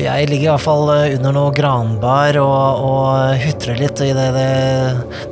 Jeg 0.01 0.25
ligger 0.31 0.47
i 0.47 0.53
hvert 0.55 0.65
fall 0.65 0.89
eh, 0.95 1.15
under 1.19 1.35
noe 1.37 1.53
granbar 1.53 2.39
og, 2.41 2.85
og 2.87 3.43
hutrer 3.43 3.77
litt 3.77 4.01
i 4.01 4.15
det, 4.17 4.29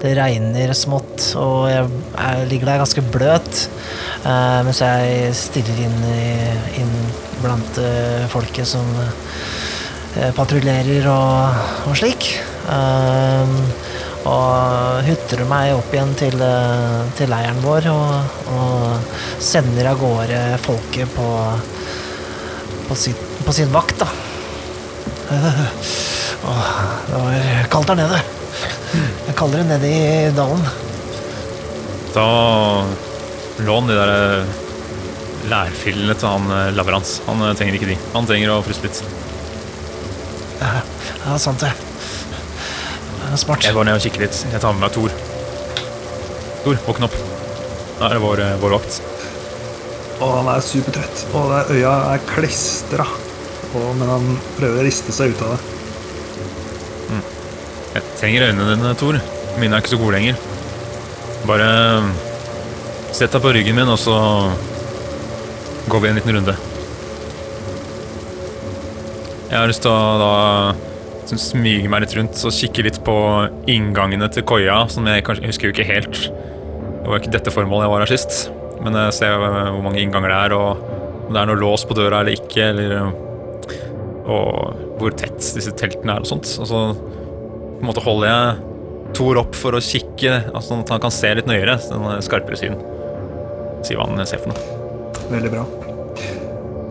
det, 0.03 0.11
regner 0.19 0.75
smått, 0.77 1.31
og 1.41 1.71
jeg, 1.71 1.87
jeg 2.13 2.49
ligger 2.51 2.69
der 2.69 2.83
ganske 2.83 3.05
bløt 3.09 3.63
uh, 4.27 4.61
mens 4.67 4.83
jeg 4.85 5.33
stirrer 5.39 5.81
inn, 5.87 5.97
inn 6.77 6.93
blant 7.41 7.81
uh, 7.81 8.29
folket 8.29 8.69
som 8.69 8.85
uh, 9.01 10.29
patruljerer 10.37 11.09
og, 11.09 11.65
og 11.89 11.97
slik. 11.97 12.35
Og 14.21 15.05
hutrer 15.07 15.47
meg 15.49 15.73
opp 15.73 15.95
igjen 15.95 16.11
til, 16.21 16.43
til 17.17 17.31
leiren 17.33 17.63
vår 17.65 17.89
og, 17.89 18.43
og 18.53 19.23
sender 19.41 19.89
av 19.95 20.03
gårde 20.03 20.43
folket 20.61 21.17
på, 21.17 21.29
på, 22.91 22.99
sitt, 23.07 23.31
på 23.47 23.57
sin 23.57 23.73
vakt, 23.73 24.05
da. 24.05 24.30
Åh, 25.31 26.71
det 27.07 27.19
var 27.23 27.69
kaldt 27.71 27.93
der 27.93 28.01
nede. 28.01 28.21
Det 28.91 29.31
er 29.31 29.37
kaldere 29.39 29.67
nede 29.69 29.91
i 29.91 30.31
dalen. 30.35 30.65
Da 32.15 32.25
lån 33.63 33.87
de 33.87 33.95
der 33.95 34.13
eh, 34.15 34.57
lærfillene 35.51 36.17
til 36.19 36.29
han 36.33 36.51
eh, 36.57 36.73
Lavrans. 36.75 37.21
Han 37.29 37.45
eh, 37.47 37.55
trenger 37.55 37.79
ikke 37.79 37.93
de. 37.93 37.99
Han 38.17 38.27
trenger 38.27 38.57
å 38.57 38.61
fryse 38.67 38.83
litt. 38.87 39.03
Ja, 40.61 41.39
sant 41.39 41.63
det. 41.63 41.71
Det 41.71 43.31
er 43.31 43.39
Smart. 43.39 43.63
Jeg 43.65 43.77
går 43.77 43.87
ned 43.87 44.01
og 44.01 44.05
kikker 44.05 44.27
litt. 44.27 44.43
Jeg 44.51 44.63
tar 44.65 44.75
med 44.75 44.89
meg 44.89 44.95
Thor. 44.97 45.15
Thor, 46.65 46.83
våkn 46.89 47.07
opp. 47.07 47.17
Da 48.01 48.09
er 48.09 48.17
det 48.17 48.23
vår, 48.27 48.43
eh, 48.49 48.59
vår 48.65 48.79
vakt. 48.81 49.01
Og 50.21 50.39
han 50.41 50.51
er 50.57 50.65
supertrøtt. 50.65 51.27
Og 51.39 51.55
er, 51.55 51.75
øya 51.79 51.99
er 52.17 52.31
klistra. 52.35 53.07
Og- 53.75 53.95
Men 53.97 54.09
han 54.09 54.39
prøver 54.59 54.81
å 54.81 54.87
riste 54.87 55.13
seg 55.13 55.31
ut 55.35 55.43
av 55.43 55.57
det. 55.57 55.61
Jeg 57.95 58.03
trenger 58.21 58.45
øynene 58.51 58.77
dine, 58.77 58.95
Tor. 58.95 59.17
Mine 59.59 59.75
er 59.75 59.81
ikke 59.83 59.97
så 59.97 59.99
gode 59.99 60.15
lenger. 60.15 60.37
Bare 61.47 61.67
eh, 61.99 62.11
sett 63.13 63.33
deg 63.35 63.43
på 63.43 63.53
ryggen 63.53 63.75
min, 63.75 63.89
og 63.91 63.99
så 63.99 64.15
går 65.91 66.01
vi 66.05 66.09
en 66.09 66.15
liten 66.21 66.37
runde. 66.37 66.55
Jeg 69.51 69.59
har 69.59 69.67
lyst 69.67 69.83
til 69.83 69.91
å 69.91 70.19
da 70.21 70.35
sånn 71.27 71.41
smyge 71.43 71.91
meg 71.91 72.05
litt 72.05 72.15
rundt 72.15 72.39
og 72.47 72.55
kikke 72.55 72.85
litt 72.87 73.01
på 73.07 73.17
inngangene 73.71 74.29
til 74.31 74.45
koia, 74.47 74.85
som 74.91 75.07
jeg 75.11 75.25
kanskje 75.27 75.43
jeg 75.43 75.51
husker 75.51 75.69
jo 75.71 75.75
ikke 75.75 75.89
helt. 75.91 76.21
Det 77.03 77.09
var 77.11 77.19
ikke 77.19 77.35
dette 77.35 77.51
formålet 77.55 77.89
jeg 77.89 77.95
var 77.97 78.05
her 78.07 78.13
sist. 78.15 78.51
Men 78.85 78.95
jeg 78.95 79.17
ser 79.19 79.35
hvor 79.43 79.83
mange 79.83 79.99
innganger 80.01 80.31
det 80.31 80.39
er, 80.47 80.55
og 80.55 81.27
om 81.27 81.35
det 81.35 81.43
er 81.43 81.51
noe 81.51 81.59
lås 81.61 81.83
på 81.85 81.97
døra 81.99 82.23
eller 82.23 82.39
ikke. 82.39 82.71
Eller, 82.71 83.11
og 84.31 84.97
hvor 85.01 85.15
tett 85.19 85.39
disse 85.57 85.73
teltene 85.79 86.17
er 86.17 86.25
og 86.25 86.31
sånt. 86.31 86.51
Og 86.63 86.69
så 86.71 86.83
på 86.95 87.81
en 87.81 87.89
måte 87.89 88.05
holder 88.05 88.31
jeg 88.31 88.67
Thor 89.17 89.41
opp 89.41 89.57
for 89.59 89.75
å 89.75 89.83
kikke, 89.83 90.37
altså 90.53 90.69
sånn 90.69 90.85
at 90.85 90.93
han 90.95 91.03
kan 91.03 91.15
se 91.15 91.33
litt 91.35 91.49
nøyere, 91.51 91.75
den 91.91 92.23
skarpere 92.23 92.59
syn. 92.61 92.77
Si 93.83 93.97
hva 93.99 94.07
han 94.07 94.21
ser 94.29 94.43
for 94.43 94.53
noe. 94.53 94.77
Veldig 95.33 95.51
bra. 95.51 95.65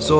Så 0.04 0.18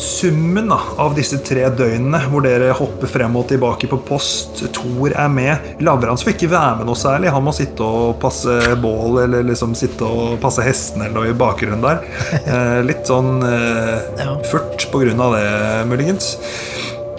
summen 0.00 0.68
da, 0.68 0.78
av 0.98 1.14
disse 1.16 1.38
tre 1.46 1.66
døgnene 1.70 2.20
hvor 2.30 2.44
dere 2.44 2.72
hopper 2.74 3.10
frem 3.10 3.36
og 3.38 3.46
tilbake 3.50 3.88
på 3.90 3.98
post, 4.08 4.64
Thor 4.74 5.12
er 5.12 5.30
med 5.32 5.82
Lavrans 5.84 6.24
får 6.24 6.34
ikke 6.34 6.50
være 6.52 6.80
med 6.80 6.88
noe 6.88 6.98
særlig. 6.98 7.30
Han 7.34 7.44
må 7.46 7.54
sitte 7.54 7.86
og 7.86 8.16
passe 8.22 8.74
bål 8.82 9.22
eller 9.24 9.46
liksom 9.50 9.76
sitte 9.78 10.06
og 10.08 10.38
passe 10.42 10.64
hestene 10.66 11.06
eller 11.08 11.20
noe 11.20 11.34
i 11.34 11.38
bakgrunnen 11.44 11.84
der. 11.84 12.02
Eh, 12.54 12.80
litt 12.84 13.08
sånn 13.08 13.40
eh, 13.46 14.24
furt 14.50 14.84
på 14.92 15.00
grunn 15.00 15.20
av 15.22 15.32
det, 15.34 15.46
muligens. 15.88 16.34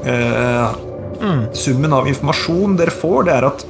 Eh, 0.06 0.84
Summen 1.56 1.94
av 1.96 2.08
informasjon 2.12 2.76
dere 2.78 2.94
får, 2.94 3.24
det 3.26 3.34
er 3.34 3.48
at 3.48 3.66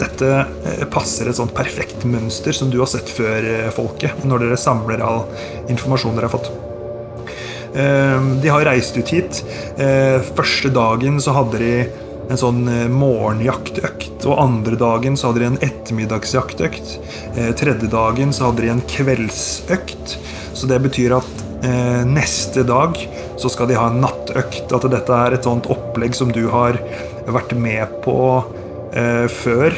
dette 0.00 0.30
eh, 0.30 0.82
passer 0.92 1.30
et 1.30 1.38
sånt 1.38 1.54
perfekt 1.56 2.04
mønster 2.06 2.54
som 2.54 2.70
du 2.70 2.78
har 2.82 2.90
sett 2.90 3.10
før, 3.10 3.40
eh, 3.42 3.70
folket, 3.74 4.24
når 4.28 4.44
dere 4.44 4.60
samler 4.60 5.02
all 5.04 5.24
informasjon 5.72 6.18
dere 6.18 6.30
har 6.30 6.36
fått. 6.36 6.52
Eh, 7.74 8.22
De 8.42 8.48
har 8.48 8.64
reist 8.64 8.96
ut 8.96 9.08
hit. 9.08 9.44
Eh, 9.78 10.20
Første 10.34 10.70
dagen 10.74 11.20
så 11.22 11.34
hadde 11.36 11.60
de 11.60 11.74
en 12.30 12.38
sånn 12.38 12.62
eh, 12.70 12.86
morgenjaktøkt, 12.92 14.24
og 14.26 14.38
andre 14.42 14.78
dagen 14.78 15.18
så 15.18 15.30
hadde 15.30 15.42
de 15.42 15.50
en 15.50 15.60
ettermiddagsjaktøkt. 15.64 16.96
Tredje 17.58 17.88
dagen 17.90 18.34
så 18.36 18.50
hadde 18.50 18.66
de 18.66 18.72
en 18.74 18.82
kveldsøkt. 18.90 20.18
Så 20.54 20.68
det 20.70 20.80
betyr 20.84 21.16
at 21.20 21.46
neste 22.08 22.62
dag 22.64 22.96
så 23.40 23.48
skal 23.52 23.68
de 23.68 23.76
ha 23.76 23.86
en 23.90 24.00
nattøkt. 24.02 24.72
At 24.72 24.84
dette 24.92 25.16
er 25.16 25.36
et 25.36 25.46
sånt 25.48 25.68
opplegg 25.72 26.16
som 26.16 26.30
du 26.32 26.46
har 26.52 26.78
vært 27.28 27.54
med 27.56 27.98
på 28.04 28.16
før, 29.40 29.76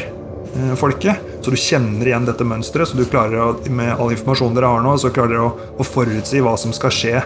folket. 0.78 1.22
Så 1.42 1.54
du 1.54 1.58
kjenner 1.58 2.10
igjen 2.10 2.26
dette 2.26 2.46
mønsteret, 2.46 2.90
så 2.90 2.98
du 2.98 3.06
klarer 3.10 3.40
å, 3.42 3.48
med 3.70 3.94
all 3.96 4.12
informasjonen 4.14 4.58
dere 4.58 4.70
har 4.74 4.84
nå, 4.84 4.94
så 4.98 5.10
klarer 5.14 5.36
dere 5.36 5.48
å, 5.48 5.70
å 5.78 5.86
forutsi 5.86 6.42
hva 6.42 6.56
som 6.58 6.74
skal 6.74 6.94
skje 6.94 7.22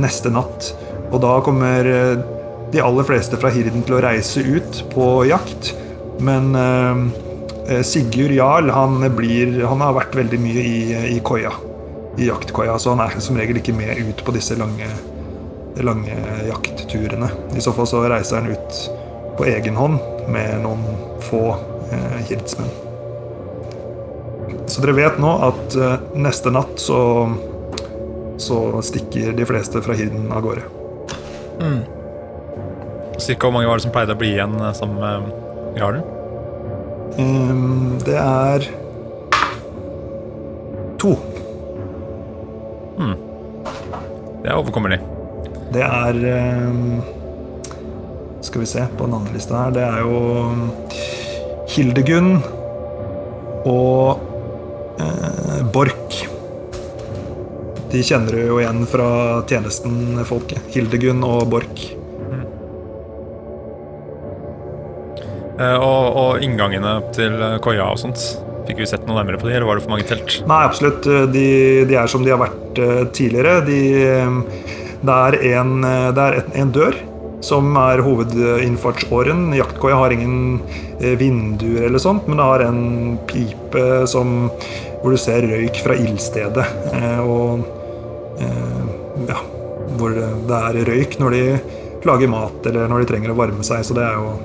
neste 0.00 0.30
natt. 0.32 0.72
Og 1.12 1.20
da 1.22 1.38
kommer 1.44 1.88
eh, 1.88 2.18
de 2.72 2.82
aller 2.84 3.06
fleste 3.08 3.38
fra 3.40 3.52
Hirden 3.52 3.84
til 3.86 3.96
å 3.96 4.02
reise 4.04 4.44
ut 4.44 4.82
på 4.92 5.08
jakt. 5.28 5.72
Men 6.24 6.52
eh, 6.58 7.04
eh, 7.68 7.82
Sigurd 7.86 8.34
Jarl 8.36 8.72
han, 8.74 9.00
blir, 9.16 9.60
han 9.64 9.84
har 9.84 9.96
vært 9.96 10.18
veldig 10.18 10.40
mye 10.42 10.64
i, 10.64 10.78
i 11.16 11.18
koia. 11.24 11.54
I 12.18 12.28
jaktkoia, 12.28 12.74
så 12.82 12.96
han 12.96 13.04
er 13.04 13.20
som 13.22 13.38
regel 13.38 13.60
ikke 13.60 13.76
med 13.76 14.00
ut 14.02 14.24
på 14.26 14.34
disse 14.34 14.56
lange, 14.58 14.88
lange 15.86 16.16
jaktturene. 16.48 17.30
I 17.54 17.62
så 17.62 17.72
fall 17.76 17.86
så 17.88 18.02
reiser 18.10 18.42
han 18.42 18.50
ut 18.50 18.80
på 19.38 19.46
egen 19.46 19.78
hånd 19.78 20.02
med 20.28 20.64
noen 20.64 20.82
få 21.28 21.44
eh, 21.94 22.18
hirdsmenn. 22.28 22.74
Så 24.68 24.82
dere 24.82 24.96
vet 24.98 25.20
nå 25.22 25.30
at 25.46 25.78
eh, 25.78 25.94
neste 26.18 26.52
natt 26.52 26.82
så, 26.82 26.98
så 28.38 28.58
stikker 28.86 29.32
de 29.36 29.46
fleste 29.48 29.82
fra 29.84 29.96
hirden 29.98 30.28
av 30.32 30.44
gårde. 30.46 30.66
Cirka 33.18 33.48
hvor 33.48 33.56
mange 33.56 33.68
var 33.70 33.80
det 33.80 33.86
som 33.86 33.94
pleide 33.94 34.14
å 34.14 34.20
bli 34.20 34.34
igjen 34.36 34.54
sammen 34.78 35.00
med 35.02 35.80
jarlen? 35.80 36.06
Um, 37.18 37.98
det 38.06 38.14
er 38.14 38.68
to. 41.02 41.16
Det 44.48 44.54
er 44.54 44.62
overkommelig. 44.62 45.00
Det 45.74 45.82
er 45.84 46.18
um, 46.64 47.02
Skal 48.40 48.62
vi 48.62 48.68
se 48.70 48.84
på 48.96 49.04
den 49.04 49.16
andre 49.18 49.34
lista 49.34 49.64
her. 49.64 49.74
Det 49.76 49.82
er 49.84 49.98
jo 50.06 50.14
Hildegunn 51.68 52.38
og 53.68 54.22
uh, 55.02 55.60
Borch. 55.74 55.97
De 57.92 58.02
kjenner 58.04 58.34
du 58.36 58.42
jo 58.50 58.58
igjen 58.60 58.82
fra 58.88 59.08
tjenesten, 59.48 60.18
folket. 60.28 60.60
Hildegunn 60.74 61.22
og 61.24 61.46
Borch. 61.52 61.86
Eh, 65.58 65.78
og, 65.82 66.04
og 66.20 66.44
inngangene 66.44 66.98
til 67.16 67.34
eh, 67.42 67.56
koia 67.64 67.88
og 67.90 67.98
sånt. 67.98 68.20
Fikk 68.68 68.82
vi 68.82 68.86
sett 68.90 69.06
noe 69.08 69.16
nærmere 69.16 69.40
på 69.40 69.48
de, 69.48 69.54
eller 69.56 69.66
var 69.66 69.78
det 69.80 69.86
for 69.86 69.94
mange 69.94 70.06
telt? 70.06 70.42
Nei, 70.46 70.60
absolutt. 70.68 71.08
De, 71.32 71.46
de 71.88 71.96
er 71.96 72.10
som 72.12 72.24
de 72.26 72.34
har 72.34 72.42
vært 72.42 72.78
eh, 72.84 73.04
tidligere. 73.16 73.62
De, 73.66 73.78
eh, 74.04 74.66
det 75.00 75.16
er, 75.16 75.38
en, 75.56 75.72
eh, 75.88 76.10
det 76.14 76.26
er 76.26 76.38
en 76.62 76.74
dør 76.76 76.98
som 77.48 77.72
er 77.80 78.02
hovedinnfartsåren. 78.04 79.48
Jaktkoia 79.56 79.96
har 80.02 80.14
ingen 80.14 80.60
eh, 81.00 81.16
vinduer 81.18 81.88
eller 81.88 82.02
sånt, 82.02 82.28
men 82.28 82.38
det 82.42 82.46
har 82.52 82.66
en 82.68 82.84
pipe 83.30 83.84
som, 84.10 84.50
hvor 85.00 85.14
du 85.14 85.18
ser 85.22 85.46
røyk 85.48 85.80
fra 85.82 85.96
ildstedet. 85.98 86.68
eh, 86.92 87.20
Og 87.24 87.64
eh, 87.64 87.74
ja, 89.28 89.38
hvor 89.98 90.14
det 90.14 90.58
er 90.58 90.80
røyk 90.88 91.18
når 91.20 91.36
de 91.36 91.42
lager 92.06 92.30
mat 92.30 92.66
eller 92.68 92.90
når 92.90 93.02
de 93.02 93.10
trenger 93.12 93.32
å 93.32 93.38
varme 93.38 93.64
seg. 93.66 93.84
Så 93.86 93.96
det 93.96 94.04
er 94.06 94.18
jo 94.18 94.36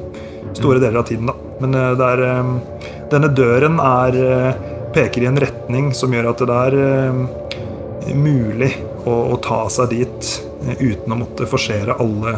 store 0.58 0.82
deler 0.82 1.02
av 1.02 1.08
tiden, 1.10 1.30
da. 1.30 1.36
Men 1.62 1.76
eh, 1.78 1.92
det 2.00 2.10
er, 2.16 2.24
eh, 2.30 3.02
denne 3.14 3.30
døren 3.34 3.80
er, 3.84 4.20
eh, 4.24 4.72
peker 4.94 5.26
i 5.26 5.30
en 5.30 5.40
retning 5.42 5.92
som 5.98 6.14
gjør 6.14 6.32
at 6.34 6.44
det 6.50 6.58
er 6.68 6.80
eh, 6.84 8.16
mulig 8.18 8.72
å, 9.06 9.14
å 9.34 9.38
ta 9.44 9.64
seg 9.74 9.94
dit 9.94 10.32
eh, 10.68 10.76
uten 10.82 11.16
å 11.16 11.20
måtte 11.24 11.50
forsere 11.50 11.98
alle, 12.04 12.38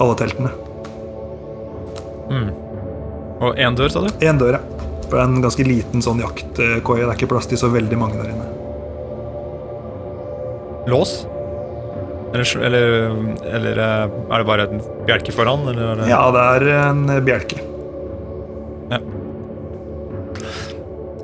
alle 0.00 0.18
teltene. 0.20 0.52
Og 3.42 3.58
én 3.60 3.76
dør, 3.76 3.90
sa 3.92 4.04
du? 4.04 4.12
Én 4.24 4.38
dør, 4.40 4.56
ja. 4.56 4.62
For 5.08 5.18
det 5.18 5.20
er 5.20 5.28
en 5.28 5.44
ganske 5.44 5.64
liten 5.66 6.04
sånn 6.04 6.22
jaktkoie. 6.22 7.02
Det 7.02 7.08
er 7.10 7.16
ikke 7.18 7.28
plass 7.34 7.50
til 7.50 7.60
så 7.60 7.68
veldig 7.72 7.98
mange 8.00 8.16
der 8.16 8.30
inne. 8.32 8.61
Lås? 10.90 11.26
Eller, 12.32 12.56
eller, 12.64 12.82
eller 13.44 13.78
eh, 13.78 14.14
er 14.32 14.40
det 14.40 14.46
bare 14.48 14.64
en 14.70 14.80
bjelke 15.06 15.34
foran? 15.36 15.66
Eller 15.68 15.90
er 15.90 16.00
det... 16.00 16.08
Ja, 16.10 16.22
det 16.32 16.46
er 16.56 16.68
en 16.88 17.04
bjelke. 17.26 17.60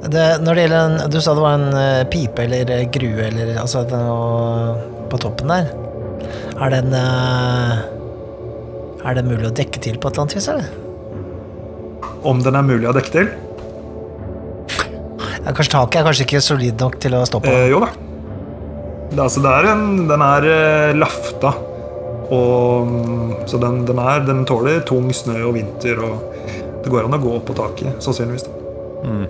Det, 0.08 0.24
når 0.40 0.54
det 0.54 0.62
gjelder 0.62 0.78
en, 0.86 1.10
Du 1.12 1.18
sa 1.20 1.34
det 1.36 1.42
var 1.44 1.56
en 1.58 1.74
eh, 1.76 2.04
pipe 2.08 2.44
eller 2.46 2.70
eh, 2.72 2.86
grue 2.94 3.26
eller 3.26 3.58
altså 3.60 3.82
noe 3.90 5.08
på 5.10 5.18
toppen 5.20 5.50
der. 5.52 5.68
Er 6.58 6.72
den 6.74 6.94
Er 9.04 9.16
det 9.16 9.24
mulig 9.24 9.48
å 9.48 9.54
dekke 9.54 9.80
til 9.80 9.98
på 10.00 10.08
et 10.08 10.16
eller 10.16 10.24
annet 10.24 10.36
vis, 10.38 10.48
eller? 10.52 10.68
Om 12.28 12.42
den 12.44 12.56
er 12.58 12.66
mulig 12.66 12.88
å 12.88 12.94
dekke 12.96 13.12
til? 13.14 13.30
Ja, 15.44 15.52
kanskje 15.54 15.72
taket 15.76 16.00
er 16.00 16.08
kanskje 16.08 16.26
ikke 16.26 16.42
solid 16.44 16.82
nok 16.82 16.98
til 17.00 17.16
å 17.16 17.24
stå 17.28 17.40
på. 17.44 17.52
Eh, 17.52 17.68
jo 17.72 17.80
da. 17.84 17.88
Det, 19.08 19.18
altså, 19.22 19.42
det 19.44 19.54
er 19.56 19.70
en, 19.72 19.84
den 20.08 20.24
er 20.24 20.46
eh, 20.52 20.94
lafta. 20.96 21.54
Og, 22.28 22.88
mm, 22.88 23.34
så 23.48 23.60
den, 23.62 23.82
den, 23.88 24.00
er, 24.02 24.24
den 24.26 24.44
tåler 24.48 24.82
tung 24.88 25.08
snø 25.16 25.40
og 25.48 25.54
vinter, 25.56 26.00
og 26.04 26.82
det 26.84 26.92
går 26.92 27.08
an 27.08 27.16
å 27.16 27.22
gå 27.22 27.36
på 27.48 27.56
taket, 27.56 28.02
sannsynligvis. 28.04 28.48
Mm. 29.04 29.26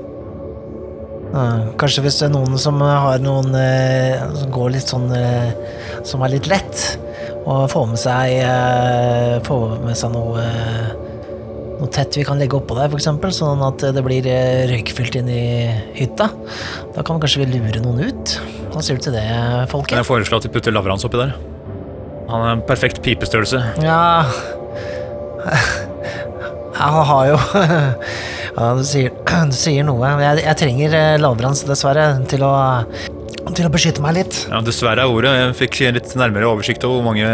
Kanskje 1.78 2.02
hvis 2.06 2.16
det 2.22 2.30
er 2.30 2.32
noen 2.32 2.56
som 2.60 2.80
har 2.80 3.20
noen 3.20 3.52
eh, 3.58 4.16
som 4.38 4.52
går 4.54 4.70
litt 4.72 4.88
sånn 4.88 5.10
eh, 5.12 5.50
Som 6.08 6.22
er 6.24 6.32
litt 6.32 6.48
lett, 6.48 6.84
og 7.42 7.66
får 7.68 7.84
med 7.90 8.00
seg 8.00 8.38
eh, 8.46 9.34
Får 9.44 9.74
med 9.84 9.98
seg 10.00 10.14
noe 10.14 10.40
eh, 10.40 10.88
noe 11.78 11.90
tett 11.94 12.16
vi 12.18 12.24
kan 12.26 12.40
legge 12.40 12.56
oppå 12.58 12.74
der, 12.74 12.88
f.eks., 12.90 13.36
sånn 13.36 13.60
at 13.62 13.84
det 13.94 14.02
blir 14.02 14.26
eh, 14.26 14.64
røykfylt 14.72 15.20
inn 15.20 15.28
i 15.30 15.42
hytta. 15.94 16.26
Da 16.96 17.04
kan 17.06 17.20
kanskje 17.22 17.44
vi 17.44 17.52
lure 17.52 17.84
noen 17.84 18.08
ut. 18.08 18.32
Hva 18.78 18.84
sier 18.86 18.98
du 19.00 19.02
til 19.08 19.14
det, 19.16 19.24
Kan 19.26 19.66
folket? 19.72 19.96
jeg 19.98 20.06
foreslå 20.06 20.38
at 20.38 20.44
vi 20.46 20.50
putter 20.54 20.70
Lavrans 20.76 21.02
oppi 21.08 21.18
der? 21.18 21.32
Han 22.28 22.44
er 22.44 22.52
en 22.54 22.62
perfekt 22.68 23.00
pipestørrelse. 23.02 23.58
Ja 23.82 24.22
Han 26.78 27.04
har 27.10 27.26
jo 27.32 27.38
Ja, 28.58 28.68
du 28.74 28.82
sier, 28.86 29.10
du 29.50 29.54
sier 29.54 29.84
noe. 29.86 30.08
Jeg, 30.22 30.40
jeg 30.42 30.56
trenger 30.58 30.94
eh, 30.98 31.16
Lavrans, 31.22 31.60
dessverre, 31.66 32.06
til 32.30 32.42
å, 32.42 32.52
til 33.54 33.68
å 33.68 33.70
beskytte 33.70 34.02
meg 34.02 34.16
litt. 34.16 34.38
Ja, 34.50 34.58
dessverre 34.66 35.04
er 35.04 35.12
ordet. 35.14 35.30
Jeg 35.38 35.52
fikk 35.60 35.78
litt 35.94 36.14
nærmere 36.18 36.48
oversikt 36.50 36.82
over 36.88 36.98
hvor 36.98 37.06
mange 37.12 37.28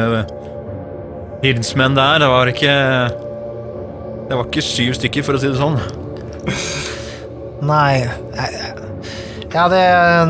hirdsmenn 1.44 1.96
det 1.96 2.04
er. 2.04 2.20
Det 2.24 2.28
var 2.34 2.52
ikke 2.52 2.74
Det 4.28 4.36
var 4.36 4.44
ikke 4.50 4.64
syv 4.68 4.92
stykker, 5.00 5.24
for 5.24 5.36
å 5.36 5.40
si 5.40 5.48
det 5.52 5.60
sånn. 5.60 5.80
Nei 7.64 8.04
jeg- 8.04 8.73
Ja, 9.54 9.68
det, 9.70 9.82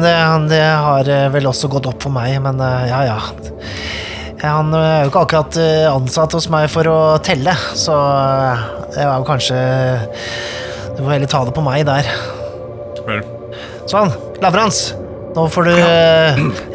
det, 0.05 0.15
det 0.51 0.63
har 0.85 1.09
eh, 1.09 1.29
vel 1.33 1.47
også 1.49 1.71
gått 1.73 1.87
opp 1.89 2.03
for 2.05 2.13
meg, 2.13 2.35
men 2.45 2.61
eh, 2.61 2.89
ja, 2.91 3.01
ja. 3.09 3.21
Han 4.45 4.75
er 4.77 5.07
jo 5.07 5.09
ikke 5.09 5.23
akkurat 5.25 5.57
eh, 5.57 5.87
ansatt 5.89 6.35
hos 6.37 6.51
meg 6.53 6.67
for 6.73 6.89
å 6.91 6.99
telle, 7.25 7.55
så 7.79 7.95
eh, 7.97 8.67
det 8.99 9.07
var 9.09 9.23
jo 9.23 9.29
kanskje 9.31 9.61
Du 10.95 11.01
får 11.01 11.15
heller 11.15 11.31
ta 11.33 11.41
det 11.49 11.55
på 11.57 11.65
meg 11.65 11.87
der. 11.89 12.11
Vel, 13.09 13.25
Sånn, 13.89 14.13
Lavrans. 14.45 14.83
Nå 15.35 15.49
får 15.51 15.67
du 15.67 15.73
ja. 15.75 15.89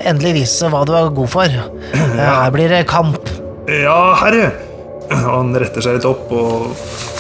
endelig 0.10 0.34
vise 0.42 0.68
hva 0.74 0.82
du 0.86 0.92
er 0.98 1.14
god 1.16 1.30
for. 1.32 1.54
Eh, 1.94 2.18
Her 2.20 2.50
blir 2.52 2.74
det 2.74 2.82
kamp. 2.90 3.30
Ja, 3.70 4.16
herre! 4.20 4.50
Han 5.24 5.54
retter 5.58 5.82
seg 5.86 5.96
litt 6.00 6.06
opp 6.10 6.28
og 6.34 6.68
eh, 6.74 7.19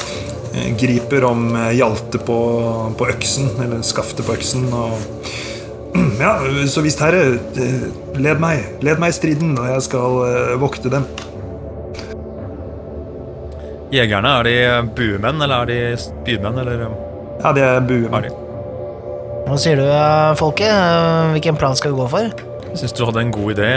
griper 0.79 1.25
om 1.27 1.47
hjalte 1.53 1.75
hjaltet 1.77 2.25
på, 2.25 2.39
på 2.97 3.07
øksen, 3.13 3.49
eller 3.63 3.83
skaftet 3.85 4.25
på 4.27 4.35
øksen, 4.37 4.67
og 4.73 4.97
Ja, 6.19 6.35
så 6.69 6.83
visst, 6.85 7.01
herre, 7.01 7.39
eh, 7.57 7.85
led 8.19 8.41
meg. 8.41 8.65
Led 8.85 8.99
meg 9.01 9.13
i 9.13 9.17
striden, 9.17 9.55
og 9.59 9.69
jeg 9.71 9.85
skal 9.87 10.19
eh, 10.27 10.55
vokte 10.61 10.91
dem. 10.93 11.05
Jegerne, 13.93 14.35
er 14.39 14.45
de 14.45 14.57
buemenn, 14.97 15.41
eller 15.41 15.63
er 15.63 15.71
de 15.71 15.79
spydmenn, 15.97 16.59
eller 16.61 16.85
Ja, 17.39 17.53
de 17.55 17.63
er 17.65 17.81
buemenn. 17.89 18.29
Hva 19.49 19.57
sier 19.57 19.79
du, 19.79 19.85
eh, 19.87 20.35
folket? 20.37 20.69
Eh, 20.69 21.31
Hvilken 21.33 21.57
plan 21.57 21.75
skal 21.75 21.95
vi 21.95 22.01
gå 22.03 22.09
for? 22.11 22.29
Jeg 22.69 22.77
syns 22.83 22.93
du 22.93 23.05
hadde 23.07 23.23
en 23.23 23.31
god 23.33 23.55
idé. 23.55 23.71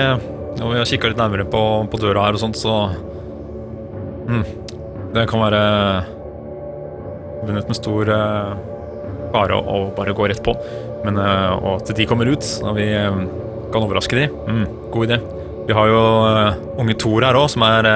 Når 0.58 0.68
vi 0.68 0.78
har 0.82 0.90
kikka 0.90 1.08
litt 1.08 1.20
nærmere 1.20 1.46
på, 1.48 1.62
på 1.88 2.00
døra 2.02 2.26
her 2.26 2.36
og 2.36 2.42
sånt, 2.42 2.58
så 2.60 2.90
mm, 4.28 4.44
Det 5.14 5.24
kan 5.30 5.40
være 5.40 5.62
forbundet 7.42 7.68
med 7.68 7.78
stor 7.78 8.10
eh, 8.14 8.52
fare 9.34 9.58
å, 9.58 9.62
å 9.62 9.78
bare 9.96 10.14
gå 10.14 10.28
rett 10.30 10.42
på. 10.44 10.54
Men 11.02 11.18
eh, 11.18 11.52
og 11.58 11.82
at 11.82 11.94
de 11.98 12.06
kommer 12.08 12.30
ut, 12.30 12.46
og 12.62 12.76
vi 12.78 12.88
eh, 12.94 13.22
kan 13.72 13.82
overraske 13.82 14.18
de. 14.18 14.28
Mm, 14.46 14.64
god 14.94 15.08
idé. 15.10 15.18
Vi 15.66 15.74
har 15.76 15.88
jo 15.90 16.02
unge 16.82 16.96
Thor 16.98 17.22
her 17.22 17.38
òg, 17.38 17.46
som 17.52 17.62
er 17.62 17.86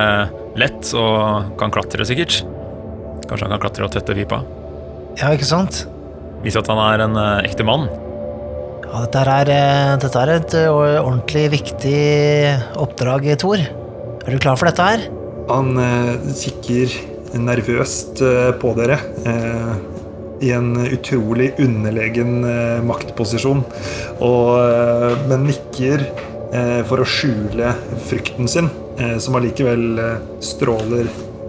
lett 0.57 0.93
og 0.95 1.49
kan 1.59 1.73
klatre, 1.75 2.07
sikkert. 2.07 2.39
Kanskje 3.27 3.43
han 3.49 3.57
kan 3.57 3.65
klatre 3.65 3.89
og 3.89 3.91
tette 3.91 4.15
pipa. 4.15 4.39
Ja, 5.19 5.33
ikke 5.35 5.49
sant? 5.49 5.83
Vise 6.45 6.63
at 6.63 6.71
han 6.71 6.79
er 6.79 7.03
en 7.09 7.19
ekte 7.43 7.67
mann. 7.67 7.89
Ja, 8.87 9.03
dette 9.03 9.25
er, 9.35 9.51
dette 9.99 10.23
er 10.23 10.33
et 10.37 10.57
ordentlig 10.71 11.49
viktig 11.57 11.99
oppdrag, 12.79 13.27
Thor. 13.43 13.67
Er 13.67 14.31
du 14.31 14.39
klar 14.43 14.63
for 14.63 14.71
dette 14.71 14.87
her? 14.87 15.09
Han 15.51 15.77
eh, 15.79 16.31
kikker 16.35 16.95
nervøst 17.43 18.23
eh, 18.25 18.53
på 18.61 18.73
dere. 18.79 18.99
Eh, 19.27 19.75
I 20.47 20.53
en 20.53 20.75
utrolig 20.85 21.53
underlegen 21.63 22.45
eh, 22.45 22.81
maktposisjon. 22.85 23.63
Og, 24.25 25.27
men 25.31 25.47
nikker 25.51 26.09
for 26.89 27.03
å 27.03 27.05
skjule 27.11 27.73
frykten 28.07 28.47
sin, 28.49 28.69
som 29.21 29.35
allikevel 29.37 29.99
stråler 30.41 31.09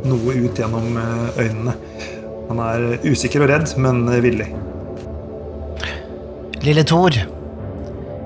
noe 0.09 0.33
ut 0.33 0.57
gjennom 0.57 0.97
øynene. 1.37 1.75
Han 2.49 2.61
er 2.65 3.05
usikker 3.05 3.45
og 3.45 3.51
redd, 3.53 3.69
men 3.79 4.01
villig. 4.25 4.49
Lille 6.65 6.83
Thor, 6.89 7.19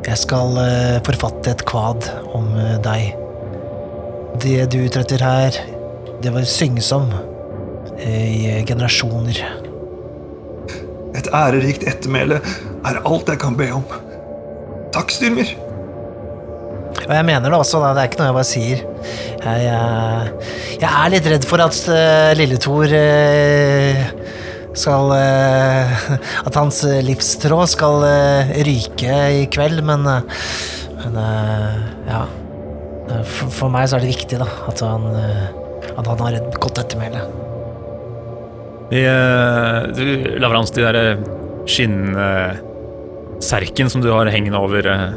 jeg 0.08 0.22
skal 0.24 0.58
forfatte 1.06 1.54
et 1.54 1.66
kvad 1.70 2.08
om 2.32 2.48
deg. 2.88 3.12
Det 4.42 4.64
du 4.72 4.80
utretter 4.88 5.28
her, 5.28 5.60
det 6.24 6.34
var 6.34 6.48
syngsomt 6.48 7.20
i 8.06 8.46
eh, 8.50 8.62
generasjoner. 8.68 9.42
Et 11.18 11.28
ærerikt 11.36 11.84
ettermæle 11.90 12.40
er 12.88 13.02
alt 13.06 13.30
jeg 13.30 13.42
kan 13.42 13.58
be 13.60 13.68
om. 13.76 13.84
Takk, 14.96 15.12
Styrmer. 15.14 15.52
Og 17.02 17.14
jeg 17.16 17.26
mener 17.28 17.48
det 17.48 17.58
også, 17.58 17.80
da. 17.82 17.94
det 17.96 18.02
er 18.04 18.10
ikke 18.10 18.20
noe 18.22 18.30
jeg 18.30 18.38
bare 18.38 18.50
sier. 18.50 18.84
Jeg, 19.42 19.64
jeg, 19.66 20.34
jeg 20.82 20.90
er 20.92 21.14
litt 21.14 21.30
redd 21.34 21.48
for 21.50 21.64
at 21.64 21.80
uh, 21.90 22.32
lille 22.38 22.60
Tor 22.62 22.94
eh, 22.96 24.04
skal 24.78 25.14
uh, 25.16 26.04
At 26.48 26.60
hans 26.60 26.84
livstråd 27.08 27.72
skal 27.72 28.06
uh, 28.06 28.54
ryke 28.68 29.18
i 29.42 29.48
kveld, 29.52 29.82
men, 29.88 30.06
eh, 30.08 30.46
men 31.02 31.20
eh, 31.24 31.82
ja. 32.12 32.22
Eh, 33.12 33.24
For, 33.28 33.52
for 33.52 33.74
meg 33.74 33.90
så 33.90 33.98
er 33.98 34.06
det 34.06 34.14
viktig, 34.14 34.40
da, 34.42 34.48
at 34.72 34.84
han, 34.86 35.08
eh, 35.18 35.48
at 35.96 36.08
han 36.08 36.22
har 36.26 36.38
et 36.38 36.60
godt 36.62 36.84
ettermæle. 36.84 37.24
Eh, 38.92 39.84
du, 39.96 40.36
Lavrans, 40.40 40.72
de 40.76 40.82
der 40.84 41.18
skinnserken 41.70 42.60
som 43.90 44.02
du 44.04 44.12
har 44.12 44.28
hengende 44.34 44.60
over 44.60 44.84
eh, 44.92 45.14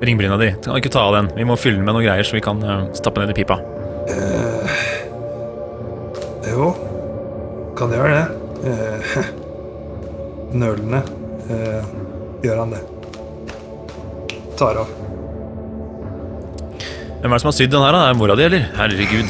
ringbryna 0.00 0.36
di, 0.40 0.48
du 0.56 0.62
kan 0.70 0.76
ikke 0.80 0.92
ta 0.94 1.00
av 1.10 1.14
den. 1.18 1.28
Vi 1.36 1.44
må 1.44 1.56
fylle 1.60 1.76
den 1.76 1.84
med 1.84 1.94
noe 1.98 2.06
greier 2.06 2.24
så 2.24 2.38
vi 2.38 2.44
kan 2.44 2.62
eh, 2.64 2.88
stappe 2.96 3.20
ned 3.20 3.30
i 3.34 3.36
pipa. 3.36 3.56
Jo, 6.48 6.72
kan 7.76 7.92
gjøre 7.92 8.12
det. 8.16 8.26
Uh, 8.58 8.98
nølende 10.60 11.00
uh, 11.46 11.82
gjør 12.42 12.58
han 12.64 12.72
det. 12.72 12.80
Tar 14.58 14.74
av. 14.80 14.88
Hvem 17.20 17.28
er 17.28 17.36
det 17.36 17.42
som 17.44 17.50
har 17.52 17.58
sydd 17.60 17.72
den 17.76 17.84
her, 17.84 17.92
da? 17.92 18.00
Er 18.08 18.16
det 18.16 18.20
mora 18.22 18.34
di, 18.40 18.44
eller? 18.48 18.62
Herregud. 18.80 19.28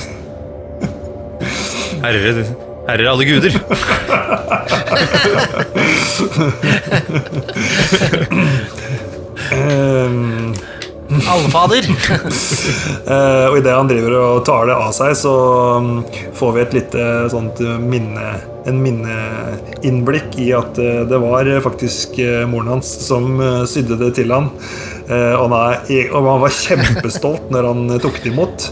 Herre, 2.06 2.67
herre 2.88 3.11
alle 3.12 3.24
guder. 3.29 3.53
Eh, 9.48 10.11
Allfader! 11.09 11.87
uh, 13.09 13.46
og 13.48 13.57
idet 13.59 13.72
han 13.72 13.88
driver 13.88 14.16
og 14.18 14.42
tar 14.46 14.68
det 14.68 14.77
av 14.77 14.92
seg, 14.96 15.14
så 15.16 15.33
mm, 15.81 15.94
får 16.37 16.55
vi 16.55 16.62
et 16.62 16.77
lite 16.77 17.09
sånt 17.33 17.62
minne 17.81 18.27
En 18.68 18.83
minneinnblikk 18.85 20.37
i 20.42 20.51
at 20.53 20.77
eh, 20.83 21.01
det 21.09 21.18
var 21.22 21.48
faktisk 21.64 22.18
eh, 22.20 22.42
moren 22.51 22.74
hans 22.74 22.90
som 23.07 23.38
eh, 23.40 23.62
sydde 23.70 23.96
det 23.96 24.11
til 24.18 24.35
han. 24.35 24.51
Eh, 25.09 25.33
og, 25.38 25.46
han 25.48 25.55
er, 25.88 26.11
og 26.11 26.29
han 26.29 26.42
var 26.42 26.53
kjempestolt 26.53 27.48
når 27.55 27.70
han 27.70 27.94
tok 28.03 28.20
det 28.20 28.35
imot. 28.35 28.66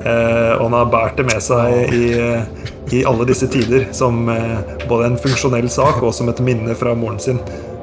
Eh, 0.00 0.52
og 0.56 0.64
han 0.66 0.76
har 0.78 0.92
båret 0.92 1.18
det 1.20 1.26
med 1.28 1.42
seg 1.44 1.94
i, 1.94 2.04
i 2.96 3.02
alle 3.08 3.26
disse 3.28 3.48
tider 3.52 3.88
som 3.96 4.22
eh, 4.32 4.76
både 4.88 5.10
en 5.10 5.18
funksjonell 5.20 5.68
sak 5.72 6.00
og 6.00 6.14
som 6.16 6.30
et 6.32 6.42
minne 6.44 6.76
fra 6.78 6.94
moren 6.96 7.20
sin. 7.22 7.40